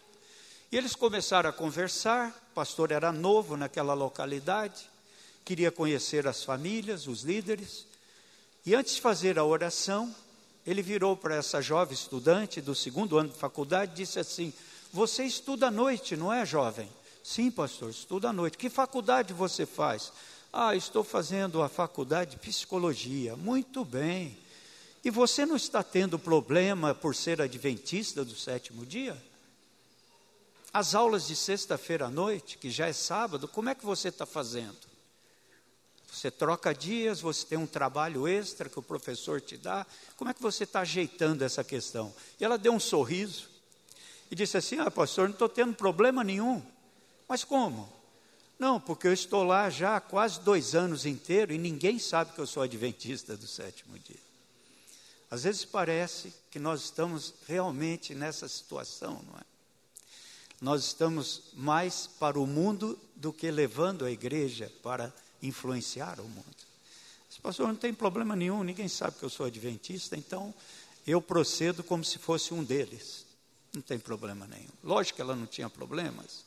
E 0.72 0.78
eles 0.78 0.96
começaram 0.96 1.50
a 1.50 1.54
conversar. 1.54 2.30
O 2.52 2.54
pastor 2.54 2.92
era 2.92 3.12
novo 3.12 3.58
naquela 3.58 3.96
localidade, 3.96 4.88
queria 5.44 5.72
conhecer 5.72 6.28
as 6.28 6.44
famílias, 6.44 7.08
os 7.08 7.24
líderes. 7.24 7.88
E 8.66 8.76
antes 8.76 8.96
de 8.96 9.02
fazer 9.02 9.40
a 9.40 9.44
oração, 9.44 10.16
ele 10.66 10.82
virou 10.82 11.18
para 11.18 11.36
essa 11.36 11.62
jovem 11.62 11.94
estudante 11.94 12.62
do 12.62 12.76
segundo 12.76 13.18
ano 13.18 13.30
de 13.30 13.38
faculdade 13.38 13.92
e 13.94 13.96
disse 13.96 14.20
assim: 14.20 14.54
Você 14.92 15.24
estuda 15.24 15.68
à 15.68 15.72
noite, 15.72 16.16
não 16.16 16.32
é, 16.32 16.46
jovem? 16.46 16.90
Sim, 17.24 17.50
pastor, 17.50 17.90
estuda 17.90 18.30
à 18.30 18.34
noite. 18.34 18.58
Que 18.58 18.70
faculdade 18.70 19.34
você 19.34 19.66
faz? 19.66 20.12
Ah, 20.56 20.76
estou 20.76 21.04
fazendo 21.04 21.64
a 21.64 21.68
faculdade 21.68 22.32
de 22.32 22.38
psicologia. 22.38 23.36
Muito 23.36 23.84
bem. 23.84 24.38
E 25.04 25.10
você 25.10 25.48
não 25.48 25.56
está 25.56 25.82
tendo 25.82 26.20
problema 26.20 26.94
por 26.94 27.16
ser 27.16 27.42
adventista 27.42 28.24
do 28.24 28.36
sétimo 28.36 28.86
dia? 28.86 29.20
As 30.72 30.94
aulas 30.94 31.26
de 31.26 31.36
sexta-feira 31.36 32.06
à 32.06 32.10
noite, 32.10 32.60
que 32.60 32.70
já 32.70 32.88
é 32.88 32.94
sábado, 32.94 33.48
como 33.48 33.70
é 33.70 33.74
que 33.74 33.84
você 33.84 34.10
está 34.10 34.28
fazendo? 34.28 34.78
Você 36.12 36.30
troca 36.30 36.72
dias, 36.72 37.20
você 37.20 37.48
tem 37.48 37.58
um 37.58 37.66
trabalho 37.66 38.28
extra 38.28 38.70
que 38.70 38.78
o 38.78 38.84
professor 38.84 39.42
te 39.42 39.58
dá. 39.58 39.88
Como 40.16 40.30
é 40.30 40.36
que 40.36 40.42
você 40.42 40.66
está 40.66 40.82
ajeitando 40.82 41.44
essa 41.44 41.64
questão? 41.64 42.14
E 42.40 42.46
ela 42.46 42.60
deu 42.60 42.74
um 42.74 42.80
sorriso 42.80 43.50
e 44.30 44.36
disse 44.36 44.56
assim: 44.56 44.78
Ah, 44.78 44.92
pastor, 44.92 45.28
não 45.28 45.34
estou 45.34 45.50
tendo 45.50 45.74
problema 45.74 46.24
nenhum. 46.24 46.62
Mas 47.28 47.44
como? 47.44 48.03
Não, 48.64 48.80
porque 48.80 49.08
eu 49.10 49.12
estou 49.12 49.44
lá 49.44 49.70
já 49.70 49.98
há 49.98 50.00
quase 50.00 50.40
dois 50.40 50.74
anos 50.74 51.06
inteiros 51.06 51.54
e 51.54 51.60
ninguém 51.60 52.00
sabe 52.00 52.32
que 52.32 52.40
eu 52.40 52.48
sou 52.48 52.64
adventista 52.64 53.36
do 53.36 53.46
sétimo 53.46 54.00
dia. 54.00 54.16
Às 55.30 55.44
vezes 55.44 55.66
parece 55.66 56.34
que 56.50 56.60
nós 56.60 56.86
estamos 56.86 57.34
realmente 57.46 58.16
nessa 58.16 58.48
situação, 58.48 59.22
não 59.28 59.38
é? 59.38 59.44
Nós 60.62 60.86
estamos 60.86 61.42
mais 61.56 62.08
para 62.08 62.40
o 62.40 62.48
mundo 62.48 62.98
do 63.18 63.34
que 63.34 63.52
levando 63.52 64.06
a 64.06 64.12
igreja 64.12 64.72
para 64.82 65.14
influenciar 65.42 66.22
o 66.22 66.24
mundo. 66.24 66.56
Esse 67.30 67.42
pastor 67.42 67.68
não 67.68 67.76
tem 67.76 67.94
problema 67.94 68.34
nenhum, 68.34 68.64
ninguém 68.64 68.88
sabe 68.88 69.18
que 69.20 69.26
eu 69.26 69.30
sou 69.30 69.46
adventista, 69.46 70.16
então 70.16 70.56
eu 71.06 71.22
procedo 71.22 71.84
como 71.84 72.06
se 72.06 72.18
fosse 72.18 72.54
um 72.54 72.64
deles. 72.64 73.26
Não 73.74 73.82
tem 73.82 74.00
problema 74.00 74.48
nenhum. 74.48 74.72
Lógico 74.82 75.18
que 75.18 75.22
ela 75.22 75.36
não 75.36 75.48
tinha 75.48 75.70
problemas. 75.70 76.46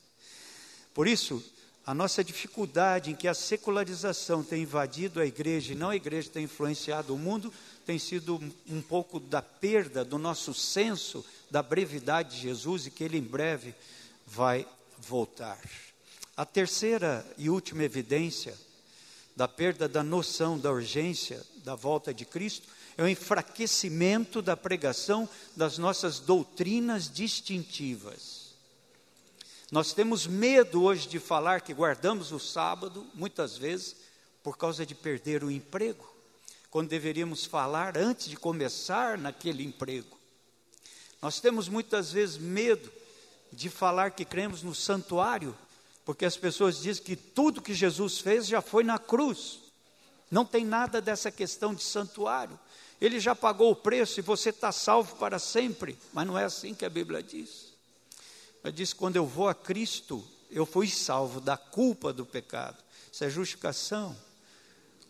Por 0.95 1.07
isso, 1.07 1.43
a 1.87 1.93
nossa 1.93 2.21
dificuldade 2.21 3.11
em 3.11 3.15
que 3.15 3.29
a 3.29 3.33
secularização 3.33 4.43
tem 4.43 4.63
invadido 4.63 5.21
a 5.21 5.25
igreja 5.25 5.71
e 5.71 5.75
não 5.75 5.89
a 5.89 5.95
igreja 5.95 6.29
tem 6.29 6.43
influenciado 6.43 7.15
o 7.15 7.17
mundo, 7.17 7.51
tem 7.85 7.97
sido 7.97 8.43
um 8.69 8.81
pouco 8.81 9.21
da 9.21 9.41
perda 9.41 10.03
do 10.03 10.17
nosso 10.17 10.53
senso 10.53 11.25
da 11.49 11.63
brevidade 11.63 12.35
de 12.35 12.41
Jesus 12.41 12.85
e 12.85 12.91
que 12.91 13.05
ele 13.05 13.17
em 13.17 13.23
breve 13.23 13.73
vai 14.25 14.67
voltar. 14.99 15.61
A 16.35 16.45
terceira 16.45 17.25
e 17.37 17.49
última 17.49 17.83
evidência 17.83 18.53
da 19.33 19.47
perda 19.47 19.87
da 19.87 20.03
noção 20.03 20.59
da 20.59 20.69
urgência 20.69 21.41
da 21.63 21.73
volta 21.73 22.13
de 22.13 22.25
Cristo 22.25 22.67
é 22.97 23.03
o 23.03 23.07
enfraquecimento 23.07 24.41
da 24.41 24.57
pregação 24.57 25.29
das 25.55 25.77
nossas 25.77 26.19
doutrinas 26.19 27.09
distintivas. 27.09 28.36
Nós 29.69 29.91
temos 29.91 30.25
medo 30.25 30.83
hoje 30.83 31.09
de 31.09 31.19
falar 31.19 31.59
que 31.59 31.73
guardamos 31.73 32.31
o 32.31 32.39
sábado, 32.39 33.05
muitas 33.13 33.57
vezes, 33.57 33.97
por 34.41 34.57
causa 34.57 34.85
de 34.85 34.95
perder 34.95 35.43
o 35.43 35.51
emprego, 35.51 36.07
quando 36.71 36.87
deveríamos 36.87 37.43
falar 37.43 37.97
antes 37.97 38.29
de 38.29 38.37
começar 38.37 39.17
naquele 39.17 39.65
emprego. 39.65 40.17
Nós 41.21 41.41
temos 41.41 41.67
muitas 41.67 42.13
vezes 42.13 42.37
medo 42.37 42.89
de 43.51 43.69
falar 43.69 44.11
que 44.11 44.23
cremos 44.23 44.63
no 44.63 44.73
santuário, 44.73 45.53
porque 46.05 46.23
as 46.23 46.37
pessoas 46.37 46.81
dizem 46.81 47.03
que 47.03 47.17
tudo 47.17 47.61
que 47.61 47.73
Jesus 47.73 48.19
fez 48.19 48.47
já 48.47 48.61
foi 48.61 48.85
na 48.85 48.97
cruz. 48.97 49.59
Não 50.31 50.45
tem 50.45 50.63
nada 50.63 51.01
dessa 51.01 51.29
questão 51.29 51.75
de 51.75 51.83
santuário. 51.83 52.57
Ele 53.01 53.19
já 53.19 53.35
pagou 53.35 53.71
o 53.71 53.75
preço 53.75 54.19
e 54.19 54.23
você 54.23 54.49
está 54.49 54.71
salvo 54.71 55.17
para 55.17 55.39
sempre. 55.39 55.97
Mas 56.13 56.25
não 56.25 56.37
é 56.37 56.45
assim 56.45 56.73
que 56.73 56.85
a 56.85 56.89
Bíblia 56.89 57.21
diz. 57.21 57.66
Ela 58.67 58.73
diz: 58.73 58.91
quando 58.91 59.15
eu 59.15 59.25
vou 59.25 59.47
a 59.47 59.55
Cristo, 59.55 60.21
eu 60.51 60.65
fui 60.65 60.89
salvo 60.89 61.39
da 61.39 61.55
culpa 61.55 62.11
do 62.11 62.25
pecado. 62.25 62.83
Isso 63.09 63.23
é 63.23 63.29
justificação. 63.29 64.13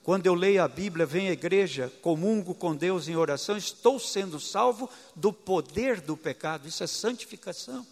Quando 0.03 0.27
eu 0.27 0.35
leio 0.35 0.63
a 0.63 0.67
Bíblia, 0.67 1.07
venho 1.07 1.31
à 1.31 1.33
igreja, 1.33 1.91
comungo 2.03 2.53
com 2.53 2.75
Deus 2.75 3.07
em 3.07 3.15
oração, 3.15 3.57
estou 3.57 3.99
sendo 3.99 4.39
salvo 4.39 4.87
do 5.15 5.33
poder 5.33 5.99
do 6.01 6.15
pecado. 6.15 6.67
Isso 6.67 6.83
é 6.83 6.87
santificação. 6.87 7.85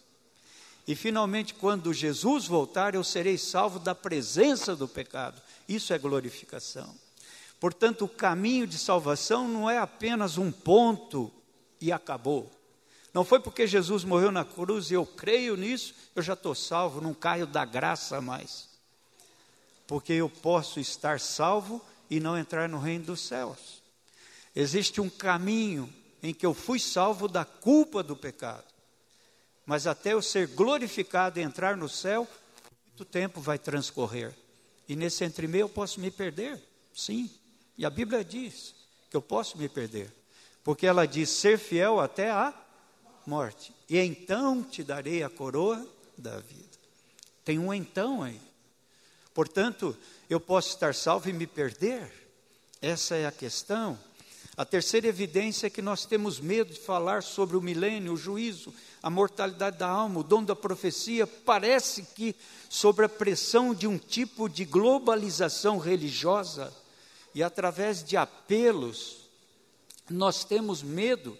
E 0.87 0.95
finalmente, 0.95 1.55
quando 1.55 1.91
Jesus 1.91 2.45
voltar, 2.45 2.93
eu 2.93 3.03
serei 3.03 3.35
salvo 3.35 3.79
da 3.79 3.95
presença 3.95 4.75
do 4.75 4.87
pecado. 4.87 5.41
Isso 5.67 5.91
é 5.93 5.97
glorificação. 5.97 6.95
Portanto, 7.59 8.05
o 8.05 8.07
caminho 8.07 8.67
de 8.67 8.77
salvação 8.77 9.47
não 9.47 9.67
é 9.67 9.79
apenas 9.79 10.37
um 10.37 10.51
ponto 10.51 11.31
e 11.81 11.91
acabou. 11.91 12.51
Não 13.15 13.25
foi 13.25 13.39
porque 13.39 13.65
Jesus 13.65 14.03
morreu 14.03 14.31
na 14.31 14.45
cruz 14.45 14.91
e 14.91 14.93
eu 14.93 15.07
creio 15.07 15.55
nisso, 15.55 15.95
eu 16.15 16.21
já 16.21 16.33
estou 16.33 16.53
salvo, 16.53 17.01
não 17.01 17.15
caio 17.15 17.47
da 17.47 17.65
graça 17.65 18.21
mais. 18.21 18.69
Porque 19.87 20.13
eu 20.13 20.29
posso 20.29 20.79
estar 20.79 21.19
salvo 21.19 21.83
e 22.07 22.19
não 22.19 22.37
entrar 22.37 22.69
no 22.69 22.77
reino 22.77 23.05
dos 23.05 23.21
céus. 23.21 23.81
Existe 24.55 25.01
um 25.01 25.09
caminho 25.09 25.91
em 26.21 26.31
que 26.31 26.45
eu 26.45 26.53
fui 26.53 26.77
salvo 26.77 27.27
da 27.27 27.43
culpa 27.43 28.03
do 28.03 28.15
pecado 28.15 28.75
mas 29.65 29.87
até 29.87 30.13
eu 30.13 30.21
ser 30.21 30.47
glorificado 30.47 31.39
e 31.39 31.43
entrar 31.43 31.75
no 31.75 31.89
céu, 31.89 32.27
muito 32.87 33.03
tempo 33.03 33.41
vai 33.41 33.57
transcorrer. 33.57 34.33
E 34.87 34.95
nesse 34.95 35.25
entremeio 35.25 35.63
eu 35.63 35.69
posso 35.69 35.99
me 35.99 36.11
perder, 36.11 36.61
sim. 36.93 37.29
E 37.77 37.85
a 37.85 37.89
Bíblia 37.89 38.23
diz 38.23 38.75
que 39.09 39.17
eu 39.17 39.21
posso 39.21 39.57
me 39.57 39.67
perder, 39.67 40.13
porque 40.63 40.85
ela 40.85 41.07
diz 41.07 41.29
ser 41.29 41.57
fiel 41.57 41.99
até 41.99 42.29
a 42.29 42.53
morte. 43.25 43.73
E 43.89 43.97
então 43.97 44.63
te 44.63 44.83
darei 44.83 45.23
a 45.23 45.29
coroa 45.29 45.85
da 46.17 46.39
vida. 46.39 46.63
Tem 47.43 47.59
um 47.59 47.73
então 47.73 48.23
aí. 48.23 48.39
Portanto, 49.33 49.95
eu 50.29 50.39
posso 50.39 50.69
estar 50.69 50.95
salvo 50.95 51.29
e 51.29 51.33
me 51.33 51.45
perder. 51.45 52.11
Essa 52.81 53.15
é 53.15 53.25
a 53.25 53.31
questão. 53.31 53.97
A 54.57 54.63
terceira 54.63 55.07
evidência 55.07 55.67
é 55.67 55.69
que 55.69 55.81
nós 55.81 56.05
temos 56.05 56.39
medo 56.39 56.73
de 56.73 56.79
falar 56.79 57.21
sobre 57.21 57.57
o 57.57 57.61
milênio, 57.61 58.13
o 58.13 58.17
juízo, 58.17 58.73
a 59.03 59.09
mortalidade 59.09 59.77
da 59.77 59.87
alma, 59.87 60.21
o 60.21 60.23
dom 60.23 60.41
da 60.41 60.55
profecia. 60.55 61.27
Parece 61.27 62.03
que, 62.03 62.33
sobre 62.69 63.05
a 63.05 63.09
pressão 63.09 63.73
de 63.73 63.85
um 63.85 63.97
tipo 63.97 64.47
de 64.47 64.63
globalização 64.63 65.77
religiosa 65.77 66.73
e 67.33 67.43
através 67.43 68.01
de 68.01 68.15
apelos, 68.15 69.17
nós 70.09 70.45
temos 70.45 70.81
medo 70.81 71.37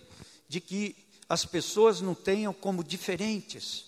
de 0.50 0.60
que 0.60 1.05
as 1.28 1.46
pessoas 1.46 2.02
não 2.02 2.14
tenham 2.14 2.54
como 2.54 2.84
diferentes. 2.84 3.86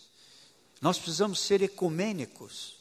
Nós 0.81 0.97
precisamos 0.97 1.39
ser 1.39 1.61
ecumênicos 1.61 2.77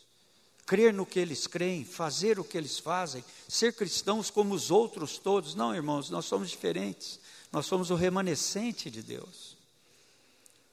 crer 0.67 0.93
no 0.93 1.07
que 1.07 1.21
eles 1.21 1.47
creem, 1.47 1.85
fazer 1.85 2.41
o 2.41 2.45
que 2.45 2.59
eles 2.59 2.79
fazem, 2.79 3.25
ser 3.49 3.73
cristãos 3.73 4.29
como 4.29 4.53
os 4.53 4.71
outros 4.71 5.17
todos. 5.17 5.55
Não, 5.55 5.73
irmãos, 5.73 6.11
nós 6.11 6.27
somos 6.27 6.51
diferentes. 6.51 7.21
Nós 7.53 7.67
somos 7.67 7.91
o 7.91 7.95
remanescente 7.95 8.91
de 8.91 9.01
Deus. 9.01 9.57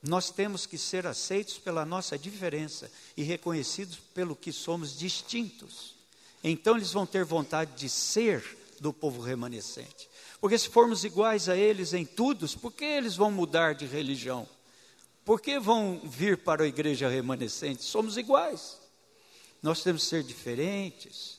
Nós 0.01 0.31
temos 0.31 0.65
que 0.65 0.77
ser 0.77 1.05
aceitos 1.05 1.59
pela 1.59 1.85
nossa 1.85 2.17
diferença 2.17 2.91
e 3.15 3.23
reconhecidos 3.23 3.99
pelo 4.13 4.35
que 4.35 4.51
somos 4.51 4.97
distintos. 4.97 5.93
Então 6.43 6.75
eles 6.75 6.91
vão 6.91 7.05
ter 7.05 7.23
vontade 7.23 7.71
de 7.77 7.87
ser 7.87 8.57
do 8.81 8.91
povo 8.91 9.21
remanescente. 9.21 10.09
Porque 10.43 10.57
se 10.57 10.67
formos 10.67 11.05
iguais 11.05 11.47
a 11.47 11.55
eles 11.55 11.93
em 11.93 12.03
tudo, 12.03 12.45
por 12.59 12.73
que 12.73 12.83
eles 12.83 13.15
vão 13.15 13.31
mudar 13.31 13.73
de 13.73 13.85
religião? 13.85 14.45
Por 15.23 15.39
que 15.39 15.57
vão 15.57 16.01
vir 16.03 16.37
para 16.39 16.65
a 16.65 16.67
igreja 16.67 17.07
remanescente? 17.07 17.81
Somos 17.83 18.17
iguais 18.17 18.83
nós 19.63 19.81
temos 19.81 20.03
que 20.03 20.09
ser 20.09 20.23
diferentes. 20.23 21.37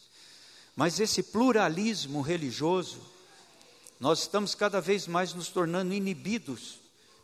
Mas 0.74 0.98
esse 0.98 1.22
pluralismo 1.22 2.22
religioso, 2.22 2.98
nós 4.00 4.20
estamos 4.20 4.55
cada 4.55 4.80
vez 4.80 5.07
mais 5.07 5.34
nos 5.34 5.48
tornando 5.48 5.92
inibidos 5.92 6.80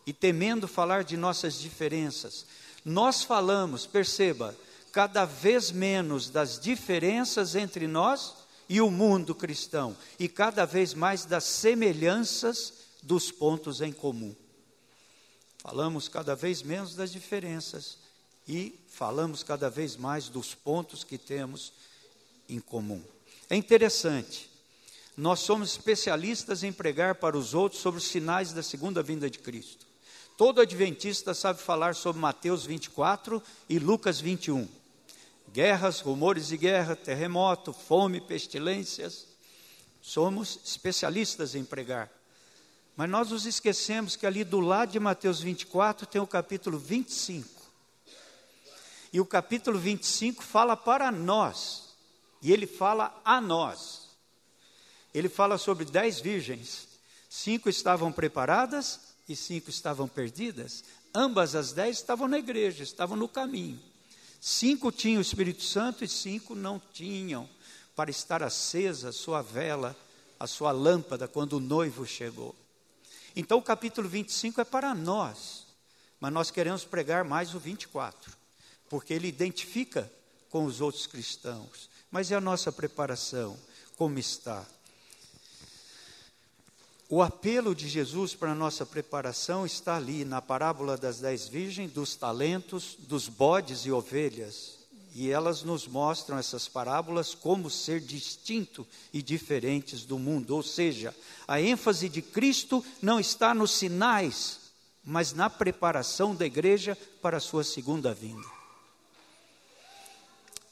e 0.06 0.12
temendo 0.12 0.68
falar 0.68 1.02
de 1.02 1.16
nossas 1.16 1.58
diferenças. 1.58 2.44
Nós 2.84 3.22
falamos, 3.22 3.86
perceba, 3.86 4.54
cada 4.92 5.24
vez 5.24 5.70
menos 5.72 6.28
das 6.28 6.60
diferenças 6.60 7.56
entre 7.56 7.86
nós 7.88 8.39
e 8.70 8.80
o 8.80 8.88
mundo 8.88 9.34
cristão, 9.34 9.96
e 10.16 10.28
cada 10.28 10.64
vez 10.64 10.94
mais 10.94 11.24
das 11.24 11.42
semelhanças 11.42 12.72
dos 13.02 13.32
pontos 13.32 13.80
em 13.80 13.92
comum. 13.92 14.32
Falamos 15.58 16.06
cada 16.06 16.36
vez 16.36 16.62
menos 16.62 16.94
das 16.94 17.10
diferenças 17.10 17.98
e 18.46 18.78
falamos 18.88 19.42
cada 19.42 19.68
vez 19.68 19.96
mais 19.96 20.28
dos 20.28 20.54
pontos 20.54 21.02
que 21.02 21.18
temos 21.18 21.72
em 22.48 22.60
comum. 22.60 23.02
É 23.50 23.56
interessante, 23.56 24.48
nós 25.16 25.40
somos 25.40 25.72
especialistas 25.72 26.62
em 26.62 26.72
pregar 26.72 27.16
para 27.16 27.36
os 27.36 27.54
outros 27.54 27.82
sobre 27.82 27.98
os 27.98 28.06
sinais 28.06 28.52
da 28.52 28.62
segunda 28.62 29.02
vinda 29.02 29.28
de 29.28 29.40
Cristo. 29.40 29.84
Todo 30.36 30.60
adventista 30.60 31.34
sabe 31.34 31.60
falar 31.60 31.96
sobre 31.96 32.22
Mateus 32.22 32.66
24 32.66 33.42
e 33.68 33.80
Lucas 33.80 34.20
21. 34.20 34.68
Guerras, 35.52 36.00
rumores 36.00 36.46
de 36.46 36.56
guerra, 36.56 36.94
terremoto, 36.94 37.72
fome, 37.72 38.20
pestilências. 38.20 39.26
Somos 40.00 40.60
especialistas 40.64 41.54
em 41.56 41.64
pregar. 41.64 42.10
Mas 42.96 43.10
nós 43.10 43.30
nos 43.30 43.46
esquecemos 43.46 44.14
que 44.14 44.26
ali 44.26 44.44
do 44.44 44.60
lado 44.60 44.92
de 44.92 45.00
Mateus 45.00 45.40
24 45.40 46.06
tem 46.06 46.20
o 46.20 46.26
capítulo 46.26 46.78
25. 46.78 47.48
E 49.12 49.20
o 49.20 49.26
capítulo 49.26 49.78
25 49.78 50.42
fala 50.42 50.76
para 50.76 51.10
nós. 51.10 51.94
E 52.40 52.52
ele 52.52 52.66
fala 52.66 53.20
a 53.24 53.40
nós. 53.40 54.10
Ele 55.12 55.28
fala 55.28 55.58
sobre 55.58 55.84
dez 55.84 56.20
virgens. 56.20 56.88
Cinco 57.28 57.68
estavam 57.68 58.12
preparadas 58.12 59.00
e 59.28 59.34
cinco 59.34 59.68
estavam 59.68 60.06
perdidas. 60.06 60.84
Ambas 61.12 61.56
as 61.56 61.72
dez 61.72 61.96
estavam 61.96 62.28
na 62.28 62.38
igreja, 62.38 62.84
estavam 62.84 63.16
no 63.16 63.28
caminho. 63.28 63.89
Cinco 64.40 64.90
tinham 64.90 65.18
o 65.18 65.22
Espírito 65.22 65.62
Santo 65.62 66.02
e 66.02 66.08
cinco 66.08 66.54
não 66.54 66.80
tinham, 66.92 67.48
para 67.94 68.10
estar 68.10 68.42
acesa 68.42 69.10
a 69.10 69.12
sua 69.12 69.42
vela, 69.42 69.94
a 70.38 70.46
sua 70.46 70.72
lâmpada, 70.72 71.28
quando 71.28 71.54
o 71.54 71.60
noivo 71.60 72.06
chegou. 72.06 72.56
Então 73.36 73.58
o 73.58 73.62
capítulo 73.62 74.08
25 74.08 74.62
é 74.62 74.64
para 74.64 74.94
nós, 74.94 75.66
mas 76.18 76.32
nós 76.32 76.50
queremos 76.50 76.84
pregar 76.84 77.24
mais 77.24 77.54
o 77.54 77.58
24, 77.60 78.34
porque 78.88 79.12
ele 79.12 79.28
identifica 79.28 80.10
com 80.48 80.64
os 80.64 80.80
outros 80.80 81.06
cristãos. 81.06 81.90
Mas 82.10 82.32
é 82.32 82.34
a 82.34 82.40
nossa 82.40 82.72
preparação, 82.72 83.58
como 83.96 84.18
está? 84.18 84.66
O 87.12 87.22
apelo 87.22 87.74
de 87.74 87.88
Jesus 87.88 88.36
para 88.36 88.52
a 88.52 88.54
nossa 88.54 88.86
preparação 88.86 89.66
está 89.66 89.96
ali 89.96 90.24
na 90.24 90.40
parábola 90.40 90.96
das 90.96 91.18
dez 91.18 91.48
virgens, 91.48 91.90
dos 91.90 92.14
talentos, 92.14 92.96
dos 93.00 93.26
bodes 93.26 93.84
e 93.84 93.90
ovelhas. 93.90 94.78
E 95.12 95.28
elas 95.28 95.64
nos 95.64 95.88
mostram 95.88 96.38
essas 96.38 96.68
parábolas 96.68 97.34
como 97.34 97.68
ser 97.68 97.98
distinto 97.98 98.86
e 99.12 99.20
diferentes 99.20 100.04
do 100.04 100.20
mundo. 100.20 100.54
Ou 100.54 100.62
seja, 100.62 101.12
a 101.48 101.60
ênfase 101.60 102.08
de 102.08 102.22
Cristo 102.22 102.84
não 103.02 103.18
está 103.18 103.52
nos 103.52 103.72
sinais, 103.72 104.60
mas 105.04 105.32
na 105.32 105.50
preparação 105.50 106.32
da 106.32 106.46
igreja 106.46 106.96
para 107.20 107.38
a 107.38 107.40
sua 107.40 107.64
segunda 107.64 108.14
vinda. 108.14 108.46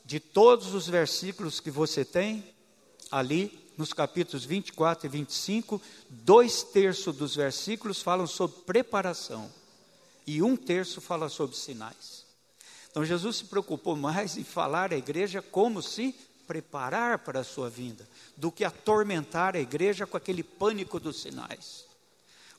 De 0.05 0.21
todos 0.21 0.73
os 0.73 0.87
versículos 0.87 1.59
que 1.59 1.71
você 1.73 2.05
tem, 2.05 2.45
ali 3.11 3.68
nos 3.79 3.93
capítulos 3.93 4.45
24 4.45 5.07
e 5.07 5.09
25, 5.09 5.81
dois 6.11 6.65
terços 6.65 7.17
dos 7.17 7.37
versículos 7.37 8.03
falam 8.03 8.27
sobre 8.27 8.59
preparação 8.63 9.49
e 10.27 10.43
um 10.43 10.57
terço 10.57 11.01
fala 11.01 11.29
sobre 11.29 11.57
sinais. 11.57 12.27
Então 12.91 13.05
Jesus 13.05 13.37
se 13.37 13.45
preocupou 13.45 13.95
mais 13.95 14.37
em 14.37 14.43
falar 14.43 14.93
à 14.93 14.97
igreja 14.97 15.41
como 15.41 15.81
se 15.81 16.13
preparar 16.49 17.21
para 17.21 17.41
a 17.41 17.45
sua 17.45 17.71
vinda, 17.71 18.09
do 18.37 18.51
que 18.51 18.65
atormentar 18.65 19.55
a 19.55 19.61
igreja 19.61 20.07
com 20.07 20.17
aquele 20.17 20.43
pânico 20.43 20.99
dos 20.99 21.21
sinais. 21.23 21.85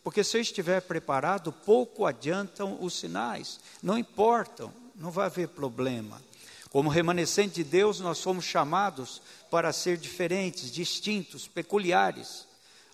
Porque 0.04 0.24
se 0.24 0.38
eu 0.38 0.42
estiver 0.42 0.82
preparado, 0.82 1.52
pouco 1.52 2.06
adiantam 2.06 2.82
os 2.82 2.94
sinais, 2.94 3.60
não 3.84 3.98
importam, 3.98 4.72
não 4.96 5.12
vai 5.12 5.26
haver 5.26 5.50
problema. 5.50 6.22
Como 6.70 6.90
remanescente 6.90 7.56
de 7.56 7.64
Deus, 7.64 8.00
nós 8.00 8.20
somos 8.20 8.46
chamados 8.46 9.22
para 9.50 9.74
ser 9.74 9.98
diferentes, 9.98 10.72
distintos, 10.72 11.48
peculiares. 11.48 12.46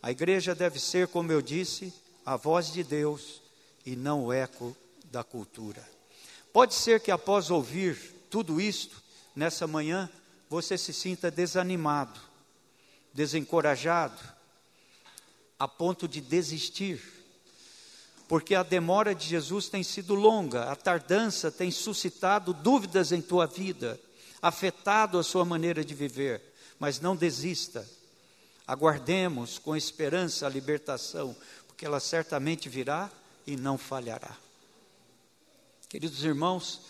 A 0.02 0.12
igreja 0.12 0.56
deve 0.56 0.80
ser, 0.80 1.08
como 1.10 1.32
eu 1.32 1.42
disse, 1.42 1.94
a 2.26 2.38
voz 2.38 2.72
de 2.72 2.84
Deus 2.84 3.42
e 3.86 3.96
não 3.96 4.26
o 4.26 4.34
eco 4.34 4.76
da 5.12 5.24
cultura. 5.24 5.88
Pode 6.54 6.74
ser 6.74 7.02
que 7.02 7.12
após 7.12 7.52
ouvir 7.52 7.98
tudo 8.30 8.62
isto, 8.62 9.04
nessa 9.36 9.68
manhã, 9.68 10.10
você 10.50 10.78
se 10.78 10.94
sinta 10.94 11.30
desanimado, 11.30 12.20
desencorajado, 13.14 14.22
a 15.60 15.68
ponto 15.68 16.08
de 16.08 16.22
desistir, 16.22 17.02
porque 18.28 18.56
a 18.56 18.64
demora 18.64 19.14
de 19.14 19.28
Jesus 19.28 19.70
tem 19.70 19.84
sido 19.84 20.16
longa, 20.16 20.72
a 20.72 20.76
tardança 20.76 21.52
tem 21.52 21.70
suscitado 21.70 22.54
dúvidas 22.54 23.12
em 23.12 23.22
tua 23.22 23.46
vida, 23.46 24.00
afetado 24.42 25.20
a 25.20 25.24
sua 25.24 25.46
maneira 25.46 25.84
de 25.84 25.94
viver, 25.94 26.42
mas 26.80 27.00
não 27.00 27.16
desista. 27.16 27.88
Aguardemos 28.68 29.60
com 29.60 29.76
esperança 29.76 30.46
a 30.46 30.50
libertação, 30.50 31.36
porque 31.68 31.86
ela 31.86 32.00
certamente 32.00 32.68
virá 32.68 33.12
e 33.46 33.56
não 33.56 33.78
falhará. 33.78 34.36
Queridos 35.88 36.24
irmãos, 36.24 36.82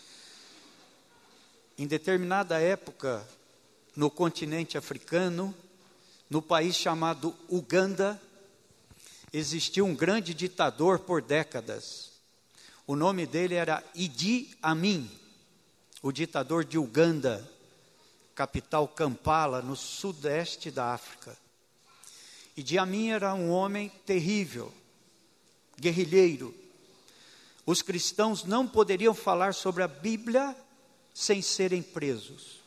em 1.78 1.86
determinada 1.86 2.60
época, 2.62 3.28
no 3.94 4.10
continente 4.10 4.78
africano, 4.78 5.54
no 6.30 6.42
país 6.42 6.76
chamado 6.76 7.36
Uganda, 7.50 8.22
existiu 9.38 9.86
um 9.86 9.96
grande 9.96 10.34
ditador 10.34 11.00
por 11.00 11.22
décadas. 11.22 12.12
O 12.88 12.96
nome 12.96 13.26
dele 13.26 13.56
era 13.56 13.84
Idi 13.94 14.56
Amin, 14.62 15.10
o 16.02 16.12
ditador 16.12 16.64
de 16.64 16.78
Uganda, 16.78 17.50
capital 18.34 18.88
Kampala, 18.88 19.62
no 19.62 19.76
sudeste 19.76 20.72
da 20.72 20.94
África. 20.94 21.38
Idi 22.56 22.78
Amin 22.78 23.10
era 23.10 23.34
um 23.34 23.50
homem 23.50 23.90
terrível, 24.06 24.74
guerrilheiro, 25.78 26.54
os 27.66 27.82
cristãos 27.82 28.44
não 28.44 28.68
poderiam 28.68 29.14
falar 29.14 29.54
sobre 29.54 29.82
a 29.82 29.88
Bíblia 29.88 30.56
sem 31.14 31.42
serem 31.42 31.82
presos. 31.82 32.60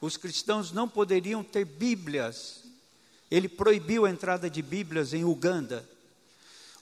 Os 0.00 0.16
cristãos 0.16 0.72
não 0.72 0.88
poderiam 0.88 1.44
ter 1.44 1.64
Bíblias. 1.64 2.64
Ele 3.30 3.48
proibiu 3.48 4.04
a 4.04 4.10
entrada 4.10 4.50
de 4.50 4.60
Bíblias 4.60 5.14
em 5.14 5.24
Uganda. 5.24 5.88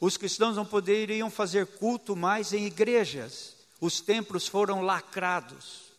Os 0.00 0.16
cristãos 0.16 0.56
não 0.56 0.64
poderiam 0.64 1.30
fazer 1.30 1.66
culto 1.66 2.16
mais 2.16 2.52
em 2.52 2.66
igrejas. 2.66 3.54
Os 3.80 4.00
templos 4.00 4.48
foram 4.48 4.80
lacrados. 4.80 5.90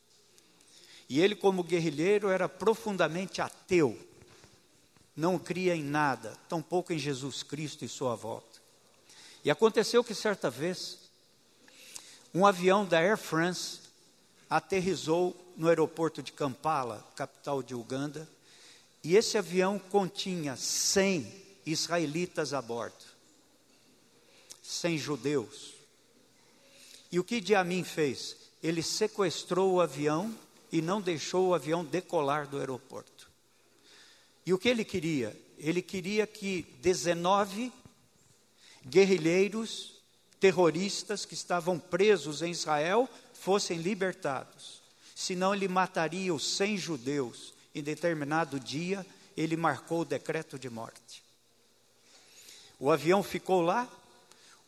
E 1.07 1.19
ele, 1.19 1.35
como 1.35 1.63
guerrilheiro, 1.63 2.29
era 2.29 2.49
profundamente 2.49 3.41
ateu. 3.41 3.97
Não 5.15 5.37
cria 5.37 5.75
em 5.75 5.83
nada, 5.83 6.35
tampouco 6.49 6.91
em 6.91 6.97
Jesus 6.97 7.43
Cristo 7.43 7.85
e 7.85 7.89
sua 7.89 8.15
volta. 8.15 8.59
E 9.43 9.51
aconteceu 9.51 10.03
que 10.03 10.15
certa 10.15 10.49
vez, 10.49 10.97
um 12.33 12.45
avião 12.45 12.85
da 12.85 12.99
Air 12.99 13.17
France 13.17 13.81
aterrizou 14.49 15.35
no 15.57 15.67
aeroporto 15.67 16.23
de 16.23 16.31
Kampala, 16.31 17.05
capital 17.15 17.61
de 17.61 17.75
Uganda, 17.75 18.27
e 19.03 19.15
esse 19.15 19.37
avião 19.37 19.77
continha 19.77 20.55
100 20.55 21.41
israelitas 21.65 22.53
a 22.53 22.61
bordo, 22.61 23.03
100 24.71 24.97
judeus. 24.97 25.73
E 27.11 27.19
o 27.19 27.23
que 27.23 27.41
Diamim 27.41 27.83
fez? 27.83 28.37
Ele 28.63 28.81
sequestrou 28.81 29.73
o 29.73 29.81
avião 29.81 30.33
e 30.71 30.81
não 30.81 31.01
deixou 31.01 31.49
o 31.49 31.53
avião 31.53 31.83
decolar 31.83 32.47
do 32.47 32.57
aeroporto. 32.57 33.29
E 34.45 34.53
o 34.53 34.57
que 34.57 34.69
ele 34.69 34.85
queria? 34.85 35.37
Ele 35.57 35.81
queria 35.81 36.25
que 36.25 36.61
19 36.81 37.71
guerrilheiros 38.87 39.99
terroristas 40.39 41.25
que 41.25 41.33
estavam 41.33 41.77
presos 41.77 42.41
em 42.41 42.51
Israel 42.51 43.09
fossem 43.33 43.77
libertados. 43.77 44.81
Senão 45.13 45.53
ele 45.53 45.67
mataria 45.67 46.33
os 46.33 46.55
100 46.55 46.77
judeus. 46.77 47.53
Em 47.75 47.83
determinado 47.83 48.59
dia, 48.59 49.05
ele 49.35 49.57
marcou 49.57 50.01
o 50.01 50.05
decreto 50.05 50.57
de 50.57 50.69
morte. 50.69 51.23
O 52.79 52.89
avião 52.89 53.21
ficou 53.21 53.61
lá, 53.61 53.87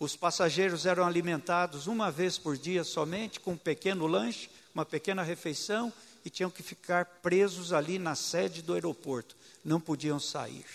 os 0.03 0.15
passageiros 0.15 0.85
eram 0.85 1.05
alimentados 1.05 1.87
uma 1.87 2.11
vez 2.11 2.37
por 2.37 2.57
dia 2.57 2.83
somente, 2.83 3.39
com 3.39 3.51
um 3.53 3.57
pequeno 3.57 4.05
lanche, 4.05 4.49
uma 4.73 4.85
pequena 4.85 5.23
refeição, 5.23 5.91
e 6.25 6.29
tinham 6.29 6.49
que 6.49 6.63
ficar 6.63 7.05
presos 7.21 7.73
ali 7.73 7.97
na 7.97 8.15
sede 8.15 8.61
do 8.61 8.73
aeroporto. 8.73 9.35
Não 9.63 9.79
podiam 9.79 10.19
sair. 10.19 10.65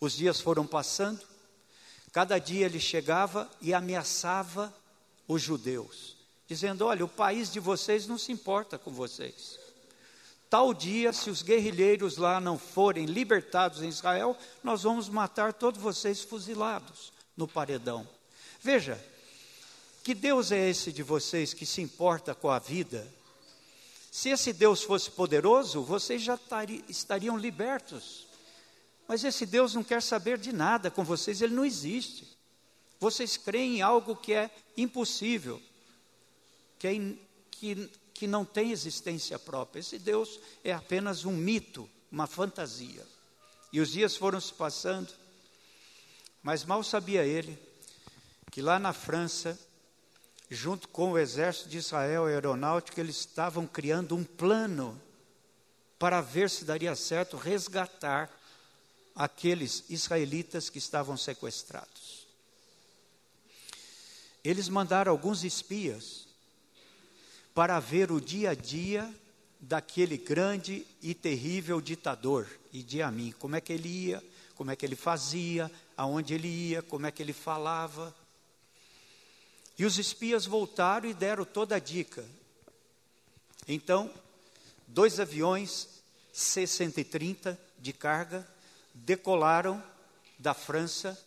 Os 0.00 0.16
dias 0.16 0.40
foram 0.40 0.66
passando, 0.66 1.20
Cada 2.12 2.38
dia 2.38 2.66
ele 2.66 2.80
chegava 2.80 3.48
e 3.60 3.72
ameaçava 3.72 4.74
os 5.28 5.40
judeus, 5.40 6.16
dizendo: 6.48 6.84
Olha, 6.84 7.04
o 7.04 7.08
país 7.08 7.52
de 7.52 7.60
vocês 7.60 8.06
não 8.06 8.18
se 8.18 8.32
importa 8.32 8.76
com 8.76 8.90
vocês. 8.90 9.58
Tal 10.48 10.74
dia, 10.74 11.12
se 11.12 11.30
os 11.30 11.42
guerrilheiros 11.42 12.16
lá 12.16 12.40
não 12.40 12.58
forem 12.58 13.06
libertados 13.06 13.82
em 13.82 13.88
Israel, 13.88 14.36
nós 14.64 14.82
vamos 14.82 15.08
matar 15.08 15.52
todos 15.52 15.80
vocês 15.80 16.20
fuzilados 16.22 17.12
no 17.36 17.46
paredão. 17.48 18.08
Veja, 18.60 19.02
que 20.02 20.14
Deus 20.14 20.50
é 20.50 20.68
esse 20.68 20.92
de 20.92 21.02
vocês 21.02 21.52
que 21.52 21.66
se 21.66 21.80
importa 21.80 22.34
com 22.34 22.50
a 22.50 22.58
vida? 22.58 23.06
Se 24.10 24.28
esse 24.30 24.52
Deus 24.52 24.82
fosse 24.82 25.10
poderoso, 25.10 25.82
vocês 25.82 26.20
já 26.22 26.38
estariam 26.88 27.36
libertos. 27.36 28.26
Mas 29.06 29.24
esse 29.24 29.46
Deus 29.46 29.74
não 29.74 29.84
quer 29.84 30.02
saber 30.02 30.38
de 30.38 30.52
nada 30.52 30.90
com 30.90 31.04
vocês, 31.04 31.40
ele 31.40 31.54
não 31.54 31.64
existe. 31.64 32.26
Vocês 32.98 33.36
creem 33.36 33.78
em 33.78 33.82
algo 33.82 34.14
que 34.14 34.32
é 34.32 34.50
impossível, 34.76 35.60
que, 36.78 36.86
é 36.86 36.94
in, 36.94 37.18
que, 37.50 37.90
que 38.12 38.26
não 38.26 38.44
tem 38.44 38.70
existência 38.70 39.38
própria. 39.38 39.80
Esse 39.80 39.98
Deus 39.98 40.38
é 40.62 40.72
apenas 40.72 41.24
um 41.24 41.32
mito, 41.32 41.88
uma 42.10 42.26
fantasia. 42.26 43.06
E 43.72 43.80
os 43.80 43.92
dias 43.92 44.16
foram 44.16 44.40
se 44.40 44.52
passando, 44.52 45.12
mas 46.42 46.64
mal 46.64 46.82
sabia 46.82 47.24
ele 47.24 47.58
que 48.50 48.60
lá 48.60 48.78
na 48.78 48.92
França, 48.92 49.58
junto 50.50 50.88
com 50.88 51.12
o 51.12 51.18
exército 51.18 51.68
de 51.68 51.78
Israel 51.78 52.28
e 52.28 52.32
a 52.32 52.34
aeronáutica, 52.34 53.00
eles 53.00 53.16
estavam 53.16 53.66
criando 53.66 54.16
um 54.16 54.24
plano 54.24 55.00
para 55.98 56.20
ver 56.20 56.50
se 56.50 56.64
daria 56.64 56.96
certo 56.96 57.36
resgatar 57.36 58.30
aqueles 59.14 59.84
israelitas 59.88 60.70
que 60.70 60.78
estavam 60.78 61.16
sequestrados. 61.16 62.26
Eles 64.42 64.68
mandaram 64.68 65.12
alguns 65.12 65.44
espias 65.44 66.26
para 67.54 67.78
ver 67.78 68.10
o 68.10 68.20
dia 68.20 68.50
a 68.50 68.54
dia 68.54 69.14
daquele 69.60 70.16
grande 70.16 70.86
e 71.02 71.12
terrível 71.14 71.80
ditador, 71.80 72.48
Idi 72.72 73.02
Amin. 73.02 73.32
Como 73.32 73.54
é 73.54 73.60
que 73.60 73.72
ele 73.72 73.88
ia, 73.88 74.24
como 74.54 74.70
é 74.70 74.76
que 74.76 74.86
ele 74.86 74.96
fazia, 74.96 75.70
aonde 76.00 76.32
ele 76.32 76.48
ia, 76.48 76.80
como 76.80 77.06
é 77.06 77.10
que 77.10 77.22
ele 77.22 77.34
falava. 77.34 78.14
E 79.78 79.84
os 79.84 79.98
espias 79.98 80.46
voltaram 80.46 81.06
e 81.06 81.12
deram 81.12 81.44
toda 81.44 81.76
a 81.76 81.78
dica. 81.78 82.24
Então, 83.68 84.10
dois 84.86 85.20
aviões 85.20 85.88
C-130 86.32 87.54
de 87.78 87.92
carga 87.92 88.48
decolaram 88.94 89.82
da 90.38 90.54
França 90.54 91.22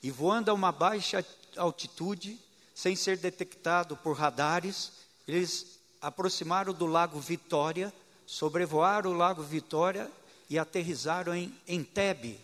e 0.00 0.08
voando 0.08 0.52
a 0.52 0.54
uma 0.54 0.70
baixa 0.70 1.26
altitude, 1.56 2.38
sem 2.76 2.94
ser 2.94 3.18
detectado 3.18 3.96
por 3.96 4.16
radares, 4.16 4.92
eles 5.26 5.80
aproximaram 6.00 6.72
do 6.72 6.86
Lago 6.86 7.18
Vitória, 7.18 7.92
sobrevoaram 8.24 9.10
o 9.10 9.16
Lago 9.16 9.42
Vitória 9.42 10.08
e 10.48 10.60
aterrizaram 10.60 11.34
em 11.34 11.52
Entebbe, 11.66 12.38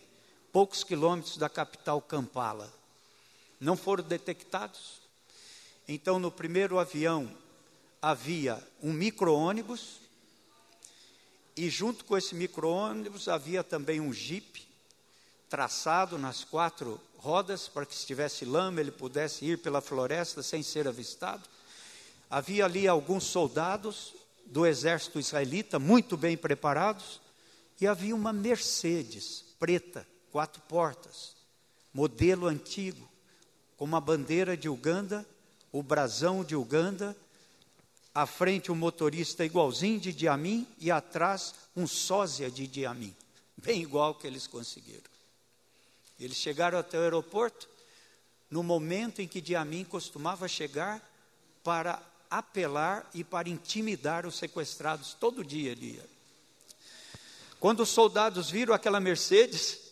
poucos 0.51 0.83
quilômetros 0.83 1.37
da 1.37 1.49
capital 1.49 2.01
Kampala. 2.01 2.71
Não 3.59 3.75
foram 3.75 4.03
detectados, 4.03 4.99
então, 5.91 6.19
no 6.19 6.29
primeiro 6.29 6.77
avião 6.77 7.27
havia 7.99 8.63
um 8.79 8.93
micro-ônibus, 8.93 9.99
e 11.57 11.67
junto 11.67 12.05
com 12.05 12.15
esse 12.15 12.35
micro-ônibus 12.35 13.27
havia 13.27 13.63
também 13.63 13.99
um 13.99 14.13
jipe, 14.13 14.67
traçado 15.49 16.19
nas 16.19 16.43
quatro 16.43 17.01
rodas, 17.17 17.67
para 17.67 17.87
que 17.87 17.95
se 17.95 18.05
tivesse 18.05 18.45
lama 18.45 18.79
ele 18.79 18.91
pudesse 18.91 19.43
ir 19.43 19.57
pela 19.57 19.81
floresta 19.81 20.43
sem 20.43 20.61
ser 20.61 20.87
avistado. 20.87 21.41
Havia 22.29 22.65
ali 22.65 22.87
alguns 22.87 23.23
soldados 23.23 24.13
do 24.45 24.67
exército 24.67 25.19
israelita, 25.19 25.79
muito 25.79 26.15
bem 26.15 26.37
preparados, 26.37 27.19
e 27.81 27.87
havia 27.87 28.15
uma 28.15 28.31
Mercedes 28.31 29.43
preta, 29.59 30.05
quatro 30.31 30.61
portas, 30.63 31.35
modelo 31.93 32.47
antigo, 32.47 33.09
com 33.77 33.85
uma 33.85 34.01
bandeira 34.01 34.55
de 34.55 34.67
Uganda 34.67 35.25
o 35.71 35.83
brasão 35.83 36.43
de 36.43 36.55
Uganda, 36.55 37.15
à 38.13 38.25
frente 38.25 38.71
um 38.71 38.75
motorista 38.75 39.45
igualzinho 39.45 39.99
de 39.99 40.11
Diamim 40.11 40.67
e 40.79 40.89
atrás 40.89 41.53
um 41.75 41.87
sósia 41.87 42.49
de 42.49 42.67
Diamim, 42.67 43.15
bem 43.57 43.81
igual 43.81 44.15
que 44.15 44.25
eles 44.25 44.47
conseguiram. 44.47 45.09
Eles 46.19 46.37
chegaram 46.37 46.77
até 46.77 46.97
o 46.97 47.01
aeroporto 47.01 47.69
no 48.49 48.63
momento 48.63 49.21
em 49.21 49.27
que 49.27 49.39
Diamim 49.39 49.83
costumava 49.83 50.47
chegar 50.47 51.01
para 51.63 52.01
apelar 52.29 53.09
e 53.13 53.23
para 53.23 53.47
intimidar 53.47 54.25
os 54.25 54.37
sequestrados 54.37 55.13
todo 55.13 55.45
dia 55.45 55.71
ali. 55.71 56.01
Quando 57.59 57.81
os 57.81 57.89
soldados 57.89 58.49
viram 58.49 58.73
aquela 58.73 58.99
Mercedes 58.99 59.88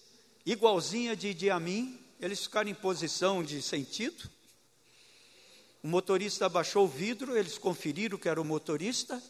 igualzinha 0.51 1.15
de 1.15 1.33
Diamim, 1.33 1.99
eles 2.19 2.43
ficaram 2.43 2.69
em 2.69 2.73
posição 2.73 3.43
de 3.43 3.61
sentido 3.61 4.29
o 5.83 5.87
motorista 5.87 6.47
abaixou 6.47 6.83
o 6.83 6.87
vidro, 6.87 7.37
eles 7.37 7.57
conferiram 7.57 8.17
que 8.17 8.27
era 8.27 8.41
o 8.41 8.43
motorista. 8.43 9.23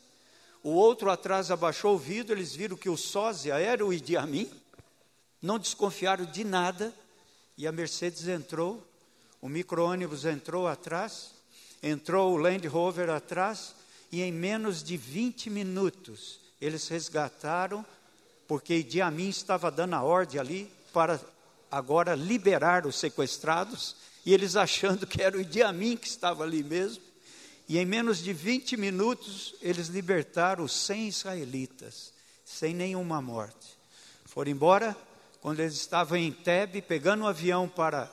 O 0.63 0.71
outro 0.71 1.11
atrás 1.11 1.51
abaixou 1.51 1.93
o 1.93 1.99
vidro, 1.99 2.33
eles 2.33 2.55
viram 2.55 2.75
que 2.75 2.89
o 2.89 2.97
sósia 2.97 3.59
era 3.59 3.85
o 3.85 3.93
Idi 3.93 4.17
Amin. 4.17 4.49
Não 5.39 5.59
desconfiaram 5.59 6.25
de 6.25 6.43
nada. 6.43 6.93
E 7.57 7.67
a 7.67 7.71
Mercedes 7.71 8.27
entrou, 8.27 8.83
o 9.39 9.47
micro-ônibus 9.47 10.25
entrou 10.25 10.67
atrás, 10.67 11.31
entrou 11.81 12.33
o 12.33 12.37
Land 12.37 12.67
Rover 12.67 13.09
atrás, 13.09 13.75
e 14.11 14.23
em 14.23 14.31
menos 14.31 14.83
de 14.83 14.97
20 14.97 15.51
minutos 15.51 16.39
eles 16.61 16.87
resgataram, 16.87 17.85
porque 18.47 18.75
Idi 18.75 18.99
Amin 18.99 19.29
estava 19.29 19.69
dando 19.69 19.93
a 19.93 20.01
ordem 20.01 20.39
ali 20.39 20.76
para 20.97 21.21
agora 21.69 22.15
liberar 22.15 22.87
os 22.87 22.95
sequestrados 22.95 23.95
e 24.25 24.33
eles 24.33 24.55
achando 24.55 25.05
que 25.05 25.21
era 25.21 25.37
o 25.37 25.39
Idi 25.39 25.61
Amin 25.61 25.95
que 25.95 26.07
estava 26.07 26.43
ali 26.43 26.63
mesmo. 26.63 27.03
E 27.69 27.77
em 27.77 27.85
menos 27.85 28.17
de 28.17 28.33
20 28.33 28.75
minutos, 28.77 29.53
eles 29.61 29.89
libertaram 29.89 30.63
os 30.63 30.71
100 30.71 31.07
israelitas, 31.09 32.11
sem 32.43 32.73
nenhuma 32.73 33.21
morte. 33.21 33.77
Foram 34.25 34.49
embora, 34.49 34.97
quando 35.39 35.59
eles 35.59 35.75
estavam 35.75 36.17
em 36.17 36.31
Tebe, 36.31 36.81
pegando 36.81 37.25
um 37.25 37.27
avião 37.27 37.69
para 37.69 38.11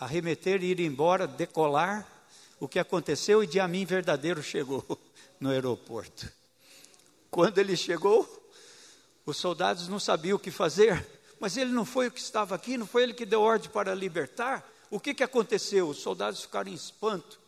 arremeter 0.00 0.60
e 0.60 0.72
ir 0.72 0.80
embora, 0.80 1.24
decolar, 1.24 2.04
o 2.58 2.66
que 2.66 2.80
aconteceu, 2.80 3.44
Idi 3.44 3.60
Amin 3.60 3.84
verdadeiro 3.84 4.42
chegou 4.42 4.84
no 5.38 5.50
aeroporto. 5.50 6.28
Quando 7.30 7.58
ele 7.58 7.76
chegou, 7.76 8.50
os 9.24 9.36
soldados 9.36 9.86
não 9.86 10.00
sabiam 10.00 10.34
o 10.34 10.40
que 10.40 10.50
fazer, 10.50 11.13
mas 11.44 11.58
ele 11.58 11.72
não 11.72 11.84
foi 11.84 12.06
o 12.06 12.10
que 12.10 12.20
estava 12.20 12.54
aqui, 12.54 12.78
não 12.78 12.86
foi 12.86 13.02
ele 13.02 13.12
que 13.12 13.26
deu 13.26 13.42
ordem 13.42 13.68
para 13.68 13.94
libertar? 13.94 14.66
O 14.90 14.98
que, 14.98 15.12
que 15.12 15.22
aconteceu? 15.22 15.86
Os 15.86 15.98
soldados 15.98 16.40
ficaram 16.40 16.70
em 16.70 16.74
espanto. 16.74 17.38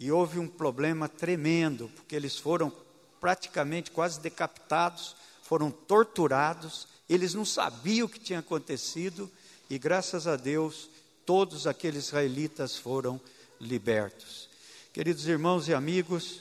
E 0.00 0.10
houve 0.10 0.38
um 0.38 0.48
problema 0.48 1.06
tremendo, 1.06 1.90
porque 1.96 2.16
eles 2.16 2.38
foram 2.38 2.72
praticamente 3.20 3.90
quase 3.90 4.18
decapitados, 4.20 5.14
foram 5.42 5.70
torturados, 5.70 6.88
eles 7.06 7.34
não 7.34 7.44
sabiam 7.44 8.06
o 8.06 8.08
que 8.08 8.18
tinha 8.18 8.38
acontecido, 8.38 9.30
e 9.68 9.78
graças 9.78 10.26
a 10.26 10.34
Deus, 10.34 10.88
todos 11.26 11.66
aqueles 11.66 12.06
israelitas 12.06 12.74
foram 12.74 13.20
libertos. 13.60 14.48
Queridos 14.94 15.26
irmãos 15.26 15.68
e 15.68 15.74
amigos, 15.74 16.40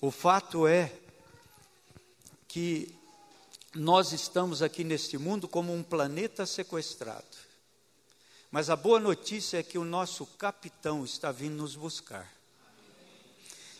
o 0.00 0.10
fato 0.10 0.66
é 0.66 0.92
que 2.48 2.98
nós 3.74 4.12
estamos 4.12 4.62
aqui 4.62 4.82
neste 4.82 5.16
mundo 5.16 5.46
como 5.46 5.72
um 5.72 5.82
planeta 5.82 6.44
sequestrado. 6.44 7.50
Mas 8.50 8.68
a 8.68 8.74
boa 8.74 8.98
notícia 8.98 9.58
é 9.58 9.62
que 9.62 9.78
o 9.78 9.84
nosso 9.84 10.26
capitão 10.26 11.04
está 11.04 11.30
vindo 11.30 11.56
nos 11.56 11.76
buscar. 11.76 12.28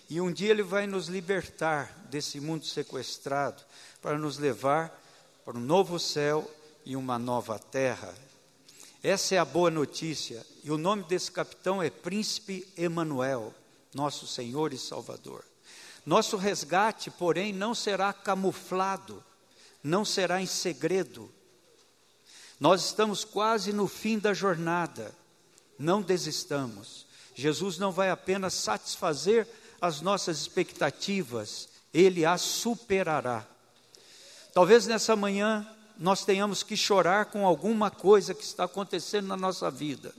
E 0.09 0.21
um 0.21 0.33
dia 0.33 0.51
ele 0.51 0.63
vai 0.63 0.87
nos 0.87 1.09
libertar 1.09 2.07
desse 2.09 2.41
mundo 2.41 2.65
sequestrado 2.65 3.63
para 4.01 4.17
nos 4.17 4.39
levar 4.39 4.97
para 5.45 5.57
um 5.57 5.61
novo 5.61 5.99
céu 5.99 6.49
e 6.85 6.95
uma 6.95 7.19
nova 7.19 7.59
terra. 7.59 8.15
Essa 9.03 9.35
é 9.35 9.39
a 9.39 9.45
boa 9.45 9.71
notícia. 9.71 10.47
E 10.63 10.71
o 10.71 10.79
nome 10.79 11.03
desse 11.05 11.33
capitão 11.33 11.83
é 11.83 11.91
Príncipe 11.91 12.67
Emanuel, 12.77 13.53
nosso 13.93 14.27
Senhor 14.27 14.73
e 14.73 14.79
Salvador. 14.79 15.45
Nosso 16.07 16.37
resgate, 16.37 17.11
porém, 17.11 17.53
não 17.53 17.75
será 17.75 18.13
camuflado, 18.13 19.23
não 19.83 20.05
será 20.05 20.41
em 20.41 20.47
segredo, 20.47 21.31
nós 22.61 22.85
estamos 22.85 23.25
quase 23.25 23.73
no 23.73 23.89
fim 23.89 24.19
da 24.19 24.35
jornada. 24.35 25.15
Não 25.79 26.03
desistamos. 26.03 27.07
Jesus 27.35 27.79
não 27.79 27.91
vai 27.91 28.11
apenas 28.11 28.53
satisfazer 28.53 29.49
as 29.81 30.03
nossas 30.03 30.39
expectativas, 30.43 31.71
ele 31.93 32.27
as 32.27 32.43
superará. 32.43 33.47
Talvez 34.53 34.87
nessa 34.87 35.17
manhã 35.17 35.67
nós 35.97 36.23
tenhamos 36.23 36.63
que 36.63 36.77
chorar 36.77 37.27
com 37.27 37.47
alguma 37.47 37.91
coisa 37.91 38.35
que 38.35 38.45
está 38.45 38.65
acontecendo 38.65 39.29
na 39.29 39.39
nossa 39.39 39.71
vida. 39.71 40.15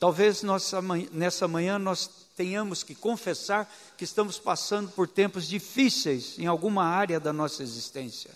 Talvez 0.00 0.42
nossa, 0.42 0.80
nessa 1.12 1.46
manhã 1.46 1.78
nós 1.78 2.08
tenhamos 2.34 2.82
que 2.82 2.94
confessar 2.94 3.70
que 3.98 4.04
estamos 4.04 4.38
passando 4.38 4.90
por 4.90 5.06
tempos 5.06 5.46
difíceis 5.46 6.38
em 6.38 6.46
alguma 6.46 6.84
área 6.84 7.20
da 7.20 7.32
nossa 7.32 7.62
existência. 7.62 8.30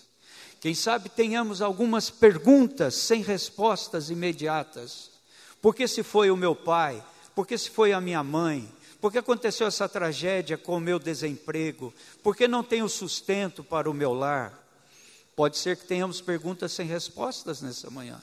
Quem 0.61 0.75
sabe 0.75 1.09
tenhamos 1.09 1.59
algumas 1.59 2.11
perguntas 2.11 2.93
sem 2.93 3.23
respostas 3.23 4.11
imediatas. 4.11 5.09
Por 5.59 5.73
que 5.73 5.87
se 5.87 6.03
foi 6.03 6.29
o 6.29 6.37
meu 6.37 6.55
pai? 6.55 7.03
Porque 7.33 7.57
se 7.57 7.71
foi 7.71 7.91
a 7.91 7.99
minha 7.99 8.23
mãe? 8.23 8.71
Por 9.01 9.11
que 9.11 9.17
aconteceu 9.17 9.65
essa 9.65 9.89
tragédia 9.89 10.59
com 10.59 10.77
o 10.77 10.79
meu 10.79 10.99
desemprego? 10.99 11.91
Por 12.21 12.35
que 12.35 12.47
não 12.47 12.63
tenho 12.63 12.87
sustento 12.87 13.63
para 13.63 13.89
o 13.89 13.93
meu 13.93 14.13
lar? 14.13 14.53
Pode 15.35 15.57
ser 15.57 15.75
que 15.77 15.87
tenhamos 15.87 16.21
perguntas 16.21 16.71
sem 16.73 16.85
respostas 16.85 17.59
nessa 17.63 17.89
manhã. 17.89 18.21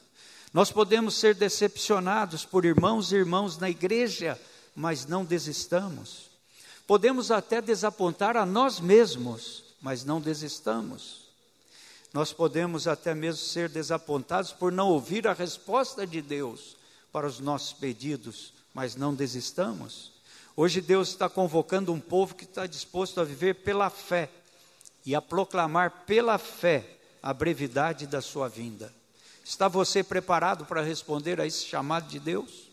Nós 0.53 0.71
podemos 0.71 1.17
ser 1.17 1.35
decepcionados 1.35 2.45
por 2.45 2.65
irmãos 2.65 3.11
e 3.11 3.17
irmãos 3.17 3.59
na 3.59 3.69
igreja, 3.69 4.41
mas 4.77 5.07
não 5.07 5.25
desistamos. 5.25 6.31
Podemos 6.87 7.33
até 7.33 7.61
desapontar 7.61 8.37
a 8.37 8.47
nós 8.47 8.79
mesmos, 8.79 9.65
mas 9.83 10.05
não 10.05 10.21
desistamos. 10.21 11.28
Nós 12.19 12.33
podemos 12.33 12.89
até 12.89 13.15
mesmo 13.15 13.45
ser 13.45 13.69
desapontados 13.69 14.51
por 14.51 14.73
não 14.73 14.89
ouvir 14.89 15.29
a 15.29 15.33
resposta 15.33 16.05
de 16.05 16.21
Deus 16.21 16.77
para 17.13 17.29
os 17.29 17.39
nossos 17.39 17.73
pedidos, 17.73 18.53
mas 18.75 18.97
não 18.97 19.15
desistamos. 19.15 20.11
Hoje 20.57 20.81
Deus 20.81 21.11
está 21.11 21.29
convocando 21.29 21.93
um 21.93 22.01
povo 22.01 22.35
que 22.35 22.43
está 22.43 22.67
disposto 22.67 23.21
a 23.21 23.25
viver 23.25 23.63
pela 23.63 23.89
fé 23.89 24.29
e 25.07 25.15
a 25.15 25.23
proclamar 25.23 26.07
pela 26.07 26.39
fé 26.39 26.99
a 27.23 27.33
brevidade 27.33 28.05
da 28.05 28.21
sua 28.21 28.49
vinda. 28.49 28.93
Está 29.45 29.69
você 29.69 30.03
preparado 30.03 30.67
para 30.67 30.83
responder 30.83 31.41
a 31.41 31.47
esse 31.47 31.67
chamado 31.67 32.09
de 32.09 32.19
Deus? 32.19 32.69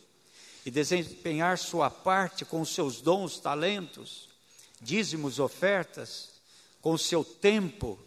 E 0.65 0.71
desempenhar 0.71 1.59
sua 1.59 1.91
parte 1.91 2.43
com 2.43 2.65
seus 2.65 2.99
dons, 2.99 3.37
talentos, 3.37 4.27
dízimos, 4.81 5.37
ofertas, 5.37 6.31
com 6.81 6.97
seu 6.97 7.23
tempo, 7.23 7.99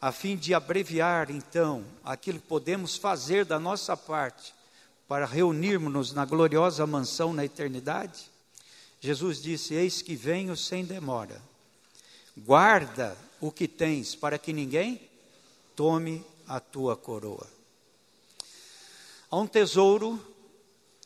a 0.00 0.10
fim 0.10 0.36
de 0.36 0.54
abreviar 0.54 1.30
então 1.30 1.84
aquilo 2.02 2.40
que 2.40 2.46
podemos 2.46 2.96
fazer 2.96 3.44
da 3.44 3.58
nossa 3.58 3.96
parte 3.96 4.54
para 5.06 5.26
reunirmos-nos 5.26 6.12
na 6.12 6.24
gloriosa 6.24 6.86
mansão 6.86 7.32
na 7.32 7.44
eternidade? 7.44 8.30
Jesus 9.00 9.42
disse: 9.42 9.74
Eis 9.74 10.02
que 10.02 10.14
venho 10.14 10.56
sem 10.56 10.84
demora. 10.84 11.40
Guarda 12.36 13.16
o 13.40 13.50
que 13.50 13.66
tens, 13.66 14.14
para 14.14 14.38
que 14.38 14.52
ninguém 14.52 15.00
tome 15.74 16.24
a 16.46 16.60
tua 16.60 16.96
coroa. 16.96 17.46
Há 19.30 19.36
um 19.36 19.46
tesouro 19.46 20.20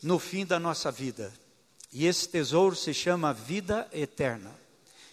no 0.02 0.18
fim 0.18 0.44
da 0.44 0.58
nossa 0.58 0.90
vida, 0.90 1.32
e 1.92 2.06
esse 2.06 2.28
tesouro 2.28 2.74
se 2.74 2.92
chama 2.92 3.32
vida 3.32 3.88
eterna. 3.92 4.52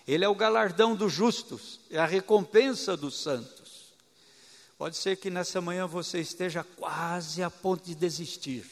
Ele 0.08 0.26
é 0.26 0.30
o 0.30 0.36
galardão 0.36 0.96
dos 0.96 1.14
justos, 1.14 1.80
é 1.90 1.98
a 2.00 2.06
recompensa 2.06 2.98
dos 2.98 3.22
santos. 3.22 3.61
Pode 4.82 4.98
ser 4.98 5.16
que 5.16 5.30
nessa 5.30 5.62
manhã 5.62 5.86
você 5.86 6.20
esteja 6.20 6.64
quase 6.64 7.44
a 7.44 7.52
ponto 7.52 7.86
de 7.86 7.94
desistir 7.94 8.66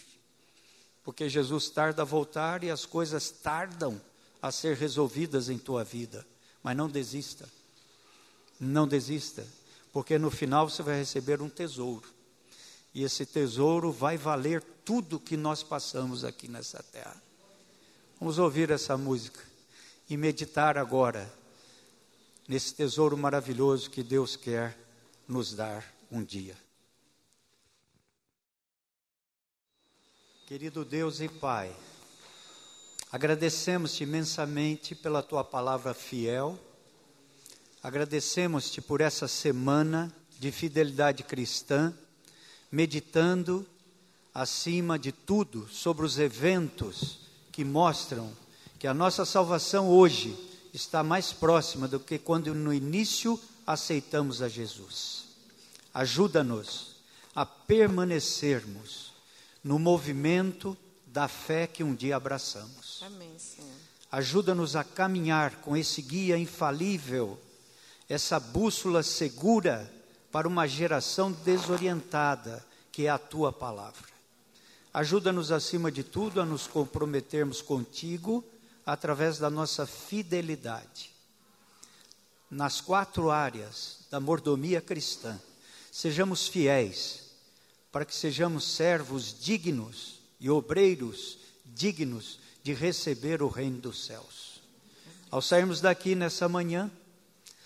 porque 1.03 1.29
Jesus 1.29 1.69
tarda 1.69 2.01
a 2.01 2.05
voltar 2.05 2.63
e 2.63 2.71
as 2.71 2.83
coisas 2.83 3.29
tardam 3.29 4.01
a 4.41 4.51
ser 4.51 4.75
resolvidas 4.75 5.49
em 5.49 5.57
tua 5.57 5.83
vida. 5.83 6.25
Mas 6.63 6.75
não 6.75 6.89
desista. 6.89 7.47
Não 8.59 8.87
desista, 8.87 9.45
porque 9.93 10.17
no 10.17 10.31
final 10.31 10.69
você 10.69 10.83
vai 10.83 10.97
receber 10.97 11.41
um 11.41 11.49
tesouro. 11.49 12.07
E 12.93 13.03
esse 13.03 13.25
tesouro 13.25 13.91
vai 13.91 14.17
valer 14.17 14.63
tudo 14.83 15.19
que 15.19 15.37
nós 15.37 15.61
passamos 15.63 16.23
aqui 16.23 16.47
nessa 16.47 16.83
terra. 16.83 17.21
Vamos 18.19 18.37
ouvir 18.37 18.69
essa 18.71 18.97
música 18.97 19.39
e 20.09 20.17
meditar 20.17 20.75
agora 20.75 21.31
nesse 22.47 22.73
tesouro 22.73 23.17
maravilhoso 23.17 23.89
que 23.89 24.03
Deus 24.03 24.35
quer 24.35 24.77
nos 25.27 25.53
dar 25.53 25.98
um 26.11 26.23
dia. 26.23 26.55
Querido 30.47 30.83
Deus 30.83 31.19
e 31.19 31.29
Pai, 31.29 31.71
agradecemos-te 33.11 34.03
imensamente 34.03 34.95
pela 34.95 35.21
tua 35.21 35.43
palavra 35.43 35.93
fiel, 35.93 36.57
agradecemos-te 37.83 38.81
por 38.81 38.99
essa 38.99 39.27
semana 39.27 40.11
de 40.39 40.51
fidelidade 40.51 41.23
cristã, 41.23 41.93
meditando 42.71 43.63
acima 44.33 44.97
de 44.97 45.11
tudo 45.11 45.67
sobre 45.67 46.05
os 46.05 46.17
eventos 46.17 47.19
que 47.51 47.63
mostram 47.63 48.35
que 48.79 48.87
a 48.87 48.93
nossa 48.93 49.25
salvação 49.25 49.89
hoje 49.89 50.35
está 50.73 51.03
mais 51.03 51.33
próxima 51.33 51.87
do 51.87 51.99
que 51.99 52.17
quando 52.17 52.55
no 52.55 52.73
início 52.73 53.39
aceitamos 53.67 54.41
a 54.41 54.47
Jesus. 54.47 55.28
Ajuda-nos 55.93 56.95
a 57.35 57.45
permanecermos 57.45 59.13
no 59.63 59.79
movimento 59.79 60.77
da 61.05 61.27
fé 61.27 61.67
que 61.67 61.83
um 61.83 61.95
dia 61.95 62.15
abraçamos. 62.15 63.01
Amém, 63.03 63.37
Senhor. 63.37 63.69
Ajuda-nos 64.11 64.75
a 64.75 64.83
caminhar 64.83 65.57
com 65.57 65.77
esse 65.77 66.01
guia 66.01 66.37
infalível, 66.37 67.39
essa 68.07 68.39
bússola 68.39 69.03
segura 69.03 69.91
para 70.31 70.47
uma 70.47 70.67
geração 70.67 71.31
desorientada, 71.31 72.65
que 72.91 73.05
é 73.05 73.09
a 73.09 73.19
tua 73.19 73.53
palavra. 73.53 74.07
Ajuda-nos, 74.93 75.51
acima 75.51 75.91
de 75.91 76.03
tudo, 76.03 76.41
a 76.41 76.45
nos 76.45 76.65
comprometermos 76.65 77.61
contigo 77.61 78.43
através 78.85 79.37
da 79.37 79.49
nossa 79.49 79.85
fidelidade. 79.85 81.11
Nas 82.49 82.81
quatro 82.81 83.29
áreas 83.29 83.99
da 84.09 84.19
mordomia 84.19 84.81
cristã, 84.81 85.39
sejamos 85.99 86.47
fiéis 86.47 87.23
para 87.91 88.05
que 88.05 88.15
sejamos 88.15 88.63
servos 88.63 89.37
dignos 89.37 90.21
e 90.39 90.49
obreiros 90.49 91.37
dignos 91.65 92.39
de 92.63 92.73
receber 92.73 93.43
o 93.43 93.49
reino 93.49 93.79
dos 93.79 94.05
céus. 94.05 94.61
Ao 95.29 95.41
sairmos 95.41 95.81
daqui 95.81 96.15
nessa 96.15 96.47
manhã, 96.47 96.89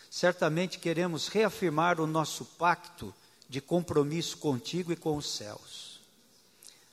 certamente 0.09 0.79
queremos 0.79 1.27
reafirmar 1.27 2.01
o 2.01 2.07
nosso 2.07 2.43
pacto 2.43 3.13
de 3.47 3.61
compromisso 3.61 4.39
contigo 4.39 4.91
e 4.91 4.95
com 4.95 5.15
os 5.15 5.29
céus. 5.29 5.99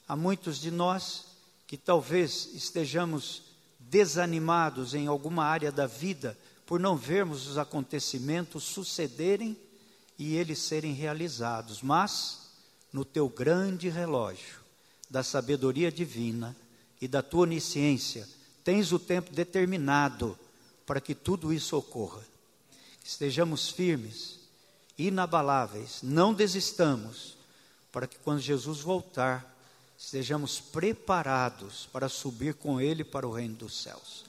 Há 0.07 0.15
muitos 0.15 0.61
de 0.61 0.71
nós 0.71 1.25
que 1.67 1.79
talvez 1.79 2.51
estejamos 2.55 3.45
desanimados 3.79 4.93
em 4.93 5.07
alguma 5.07 5.47
área 5.47 5.73
da 5.73 5.87
vida 5.87 6.37
por 6.67 6.79
não 6.79 6.99
vermos 6.99 7.47
os 7.47 7.57
acontecimentos 7.57 8.63
sucederem 8.63 9.57
e 10.21 10.37
eles 10.37 10.59
serem 10.59 10.93
realizados, 10.93 11.81
mas 11.81 12.51
no 12.93 13.07
teu 13.07 13.27
grande 13.27 13.89
relógio 13.89 14.61
da 15.09 15.23
sabedoria 15.23 15.91
divina 15.91 16.55
e 17.01 17.09
da 17.09 17.23
tua 17.23 17.45
onisciência, 17.45 18.29
tens 18.63 18.93
o 18.93 18.99
tempo 18.99 19.33
determinado 19.33 20.39
para 20.85 21.01
que 21.01 21.15
tudo 21.15 21.55
isso 21.55 21.75
ocorra. 21.75 22.21
Estejamos 23.03 23.71
firmes, 23.71 24.41
inabaláveis, 24.99 26.01
não 26.03 26.35
desistamos, 26.35 27.39
para 27.91 28.07
que 28.07 28.19
quando 28.19 28.41
Jesus 28.41 28.81
voltar, 28.81 29.57
estejamos 29.99 30.61
preparados 30.61 31.89
para 31.91 32.11
subir 32.11 32.53
com 32.53 32.79
Ele 32.79 33.05
para 33.05 33.27
o 33.27 33.33
reino 33.33 33.55
dos 33.55 33.83
céus. 33.83 34.27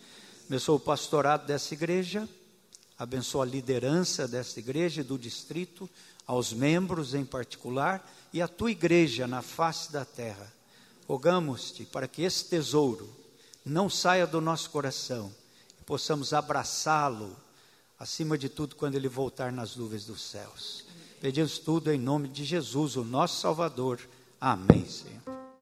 Começou 0.48 0.78
o 0.78 0.80
pastorado 0.80 1.46
dessa 1.46 1.74
igreja, 1.74 2.30
abençoa 3.02 3.46
a 3.46 3.48
liderança 3.48 4.28
dessa 4.28 4.60
igreja 4.60 5.02
e 5.02 5.04
do 5.04 5.18
distrito, 5.18 5.90
aos 6.28 6.54
membros 6.54 7.16
em 7.16 7.26
particular 7.26 8.08
e 8.32 8.40
a 8.44 8.48
tua 8.48 8.70
igreja 8.70 9.26
na 9.26 9.42
face 9.42 9.92
da 9.92 10.06
terra. 10.06 10.54
Rogamos-te 11.08 11.84
para 11.84 12.08
que 12.08 12.22
esse 12.22 12.46
tesouro 12.46 13.10
não 13.66 13.90
saia 13.90 14.28
do 14.28 14.40
nosso 14.40 14.70
coração 14.70 15.34
e 15.80 15.84
possamos 15.84 16.32
abraçá-lo, 16.32 17.36
acima 17.98 18.38
de 18.38 18.48
tudo, 18.48 18.76
quando 18.76 18.94
ele 18.94 19.10
voltar 19.10 19.52
nas 19.52 19.76
nuvens 19.76 20.06
dos 20.06 20.22
céus. 20.22 20.86
Pedimos 21.20 21.58
tudo 21.58 21.92
em 21.92 21.98
nome 21.98 22.28
de 22.28 22.46
Jesus, 22.46 22.96
o 22.98 23.04
nosso 23.04 23.42
Salvador. 23.42 24.00
Amém, 24.40 24.88
Senhor. 24.88 25.51